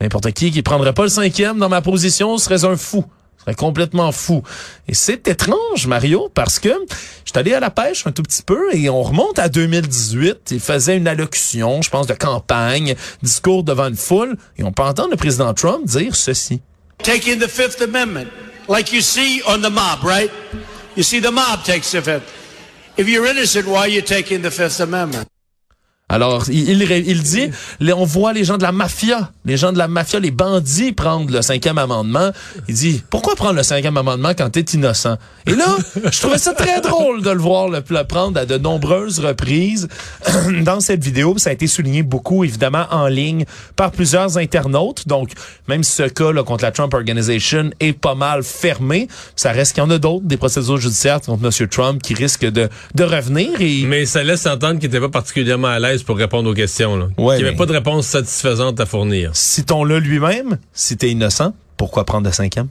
N'importe 0.00 0.30
qui 0.32 0.50
qui 0.50 0.62
prendrait 0.62 0.92
pas 0.92 1.04
le 1.04 1.08
cinquième 1.08 1.58
dans 1.58 1.70
ma 1.70 1.80
position 1.80 2.36
serait 2.36 2.64
un 2.64 2.76
fou 2.76 3.04
complètement 3.54 4.12
fou. 4.12 4.42
Et 4.88 4.94
c'est 4.94 5.28
étrange, 5.28 5.86
Mario, 5.86 6.30
parce 6.34 6.58
que 6.58 6.68
je 6.68 7.30
suis 7.30 7.38
allé 7.38 7.54
à 7.54 7.60
la 7.60 7.70
pêche 7.70 8.06
un 8.06 8.12
tout 8.12 8.22
petit 8.22 8.42
peu 8.42 8.74
et 8.74 8.88
on 8.90 9.02
remonte 9.02 9.38
à 9.38 9.48
2018. 9.48 10.50
Il 10.50 10.60
faisait 10.60 10.96
une 10.96 11.08
allocution, 11.08 11.82
je 11.82 11.90
pense, 11.90 12.06
de 12.06 12.14
campagne, 12.14 12.94
discours 13.22 13.62
devant 13.62 13.88
une 13.88 13.96
foule, 13.96 14.36
et 14.58 14.64
on 14.64 14.72
peut 14.72 14.82
entendre 14.82 15.10
le 15.10 15.16
président 15.16 15.52
Trump 15.54 15.84
dire 15.84 16.16
ceci. 16.16 16.60
Taking 17.02 17.38
the 17.38 17.48
Fifth 17.48 17.80
Amendment, 17.82 18.28
like 18.68 18.92
you 18.92 19.00
see 19.00 19.42
on 19.46 19.58
the 19.58 19.70
mob, 19.70 20.02
right? 20.02 20.30
You 20.96 21.02
see 21.02 21.20
the 21.20 21.30
mob 21.30 21.62
takes 21.64 21.92
the 21.92 22.02
Fifth. 22.02 22.32
If 22.96 23.08
you're 23.08 23.26
innocent, 23.26 23.66
why 23.66 23.80
are 23.80 23.88
you 23.88 24.00
taking 24.00 24.42
the 24.42 24.50
Fifth 24.50 24.80
Amendment? 24.80 25.28
Alors, 26.08 26.44
il, 26.48 26.70
il, 26.70 26.82
il 27.08 27.22
dit, 27.22 27.50
on 27.80 28.04
voit 28.04 28.32
les 28.32 28.44
gens 28.44 28.58
de 28.58 28.62
la 28.62 28.70
mafia, 28.70 29.32
les 29.44 29.56
gens 29.56 29.72
de 29.72 29.78
la 29.78 29.88
mafia, 29.88 30.20
les 30.20 30.30
bandits 30.30 30.92
prendre 30.92 31.32
le 31.32 31.42
cinquième 31.42 31.78
amendement. 31.78 32.30
Il 32.68 32.76
dit, 32.76 33.02
pourquoi 33.10 33.34
prendre 33.34 33.54
le 33.54 33.64
cinquième 33.64 33.96
amendement 33.96 34.30
quand 34.38 34.48
t'es 34.50 34.60
innocent? 34.60 35.16
Et 35.48 35.54
là, 35.56 35.76
je 36.12 36.20
trouvais 36.20 36.38
ça 36.38 36.52
très 36.52 36.80
drôle 36.80 37.22
de 37.22 37.30
le 37.30 37.40
voir 37.40 37.68
le, 37.68 37.80
prendre 38.04 38.38
à 38.38 38.46
de 38.46 38.56
nombreuses 38.56 39.18
reprises 39.18 39.88
dans 40.62 40.78
cette 40.78 41.02
vidéo. 41.02 41.34
Ça 41.38 41.50
a 41.50 41.52
été 41.52 41.66
souligné 41.66 42.04
beaucoup, 42.04 42.44
évidemment, 42.44 42.86
en 42.92 43.08
ligne 43.08 43.44
par 43.74 43.90
plusieurs 43.90 44.38
internautes. 44.38 45.08
Donc, 45.08 45.30
même 45.66 45.82
si 45.82 45.90
ce 45.90 46.04
cas 46.04 46.30
là, 46.30 46.44
contre 46.44 46.62
la 46.62 46.70
Trump 46.70 46.94
Organization 46.94 47.70
est 47.80 47.92
pas 47.92 48.14
mal 48.14 48.44
fermé, 48.44 49.08
ça 49.34 49.50
reste 49.50 49.74
qu'il 49.74 49.82
y 49.82 49.86
en 49.86 49.90
a 49.90 49.98
d'autres, 49.98 50.24
des 50.24 50.36
procédures 50.36 50.76
judiciaires 50.76 51.20
contre 51.20 51.44
M. 51.44 51.68
Trump 51.68 52.00
qui 52.00 52.14
risquent 52.14 52.46
de, 52.46 52.68
de 52.94 53.04
revenir. 53.04 53.50
Mais 53.88 54.06
ça 54.06 54.22
laisse 54.22 54.46
entendre 54.46 54.78
qu'il 54.78 54.88
n'était 54.88 55.00
pas 55.00 55.08
particulièrement 55.08 55.68
à 55.68 55.80
l'aise 55.80 55.95
pour 56.02 56.16
répondre 56.16 56.50
aux 56.50 56.54
questions. 56.54 56.96
Là. 56.96 57.08
Ouais, 57.18 57.36
qu'il 57.36 57.44
n'y 57.44 57.48
avait 57.48 57.56
pas 57.56 57.66
de 57.66 57.72
réponse 57.72 58.06
satisfaisante 58.06 58.80
à 58.80 58.86
fournir. 58.86 59.30
citons-le 59.34 59.98
lui-même, 59.98 60.58
si 60.72 60.96
t'es 60.96 61.10
innocent, 61.10 61.54
pourquoi 61.76 62.04
prendre 62.04 62.26
le 62.26 62.32
cinquième? 62.32 62.68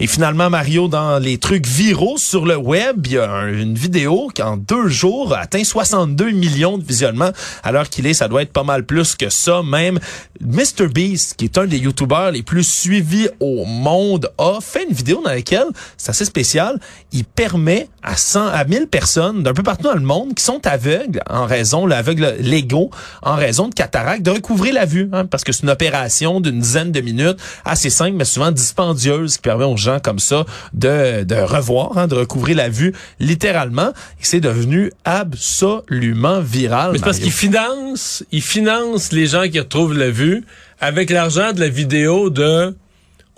Et 0.00 0.06
finalement, 0.06 0.48
Mario, 0.48 0.86
dans 0.88 1.18
les 1.18 1.38
trucs 1.38 1.66
viraux 1.66 2.18
sur 2.18 2.46
le 2.46 2.56
web, 2.56 3.04
il 3.06 3.12
y 3.14 3.18
a 3.18 3.28
un- 3.28 3.52
une 3.52 3.74
vidéo 3.74 4.28
qui, 4.32 4.42
en 4.42 4.56
deux 4.56 4.86
jours, 4.88 5.34
a 5.34 5.40
atteint 5.40 5.64
62 5.64 6.30
millions 6.30 6.78
de 6.78 6.84
visionnements. 6.84 7.30
Alors 7.64 7.88
qu'il 7.88 8.06
est, 8.06 8.14
ça 8.14 8.28
doit 8.28 8.42
être 8.42 8.52
pas 8.52 8.62
mal 8.62 8.84
plus 8.84 9.16
que 9.16 9.28
ça. 9.28 9.62
Même 9.64 9.98
Mr. 10.40 10.86
Beast, 10.94 11.34
qui 11.36 11.46
est 11.46 11.58
un 11.58 11.66
des 11.66 11.78
YouTubers 11.78 12.30
les 12.30 12.42
plus 12.44 12.62
suivis 12.62 13.28
au 13.40 13.64
monde, 13.64 14.30
a 14.38 14.58
fait 14.60 14.84
une 14.88 14.94
vidéo 14.94 15.20
dans 15.24 15.30
laquelle, 15.30 15.66
c'est 15.96 16.10
assez 16.10 16.24
spécial, 16.24 16.78
il 17.12 17.24
permet 17.24 17.88
à 18.04 18.16
100, 18.16 18.46
à 18.46 18.64
1000 18.64 18.86
personnes 18.86 19.42
d'un 19.42 19.52
peu 19.52 19.64
partout 19.64 19.84
dans 19.84 19.94
le 19.94 20.00
monde 20.00 20.34
qui 20.34 20.44
sont 20.44 20.64
aveugles 20.64 21.20
en 21.28 21.44
raison, 21.44 21.86
l'aveugle 21.86 22.36
légaux, 22.40 22.90
en 23.22 23.34
raison 23.34 23.66
de 23.68 23.74
cataracte, 23.74 24.22
de 24.22 24.30
recouvrer 24.30 24.70
la 24.70 24.84
vue, 24.84 25.08
hein, 25.12 25.26
parce 25.26 25.42
que 25.42 25.50
c'est 25.52 25.62
une 25.64 25.70
opération 25.70 26.40
d'une 26.40 26.60
dizaine 26.60 26.92
de 26.92 27.00
minutes, 27.00 27.38
assez 27.64 27.90
simple, 27.90 28.12
mais 28.16 28.24
souvent 28.24 28.52
dispendieuse, 28.52 29.36
qui 29.36 29.42
permet 29.42 29.64
aux 29.64 29.76
gens 29.76 29.87
comme 30.02 30.18
ça 30.18 30.44
de, 30.74 31.24
de 31.24 31.34
revoir, 31.34 31.96
hein, 31.96 32.06
de 32.06 32.14
recouvrir 32.14 32.56
la 32.56 32.68
vue 32.68 32.92
littéralement. 33.18 33.92
C'est 34.20 34.40
devenu 34.40 34.92
absolument 35.04 36.40
viral. 36.40 36.92
Mais 36.92 36.98
parce 36.98 37.18
Mario. 37.18 37.24
qu'il 37.24 37.32
finance, 37.32 38.24
il 38.30 38.42
finance 38.42 39.12
les 39.12 39.26
gens 39.26 39.48
qui 39.48 39.58
retrouvent 39.58 39.96
la 39.96 40.10
vue 40.10 40.44
avec 40.80 41.10
l'argent 41.10 41.52
de 41.52 41.60
la 41.60 41.68
vidéo 41.68 42.30
de 42.30 42.74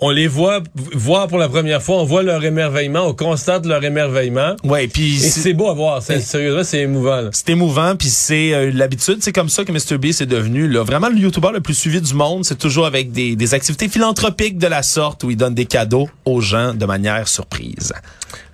on 0.03 0.09
les 0.09 0.27
voit 0.27 0.61
voir 0.93 1.27
pour 1.27 1.37
la 1.37 1.47
première 1.47 1.81
fois, 1.81 1.97
on 1.97 2.03
voit 2.05 2.23
leur 2.23 2.43
émerveillement, 2.43 3.05
on 3.07 3.13
constate 3.13 3.65
leur 3.65 3.83
émerveillement. 3.83 4.55
Ouais, 4.63 4.87
puis 4.87 5.17
c'est- 5.19 5.53
beau 5.53 5.69
à 5.69 5.73
voir, 5.73 6.01
c'est 6.01 6.19
sérieusement 6.19 6.63
c'est 6.63 6.79
émouvant. 6.81 7.29
C'est 7.31 7.49
émouvant, 7.49 7.95
puis 7.95 8.07
c'est 8.09 8.53
euh, 8.53 8.71
l'habitude. 8.73 9.17
C'est 9.21 9.31
comme 9.31 9.49
ça 9.49 9.63
que 9.63 9.71
Mr. 9.71 9.97
Beast 9.99 10.21
est 10.21 10.25
devenu 10.25 10.67
là, 10.67 10.83
vraiment 10.83 11.09
le 11.09 11.17
YouTuber 11.17 11.49
le 11.53 11.61
plus 11.61 11.75
suivi 11.75 12.01
du 12.01 12.13
monde. 12.13 12.43
C'est 12.45 12.57
toujours 12.57 12.85
avec 12.85 13.11
des, 13.11 13.35
des 13.35 13.53
activités 13.53 13.87
philanthropiques 13.89 14.57
de 14.57 14.67
la 14.67 14.81
sorte 14.83 15.23
où 15.23 15.29
il 15.29 15.37
donne 15.37 15.53
des 15.53 15.65
cadeaux 15.65 16.09
aux 16.25 16.41
gens 16.41 16.73
de 16.73 16.85
manière 16.85 17.27
surprise. 17.27 17.93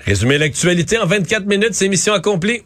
Résumer 0.06 0.38
l'actualité 0.38 0.98
en 0.98 1.06
24 1.06 1.46
minutes, 1.46 1.74
c'est 1.74 1.88
mission 1.88 2.14
accomplie. 2.14 2.62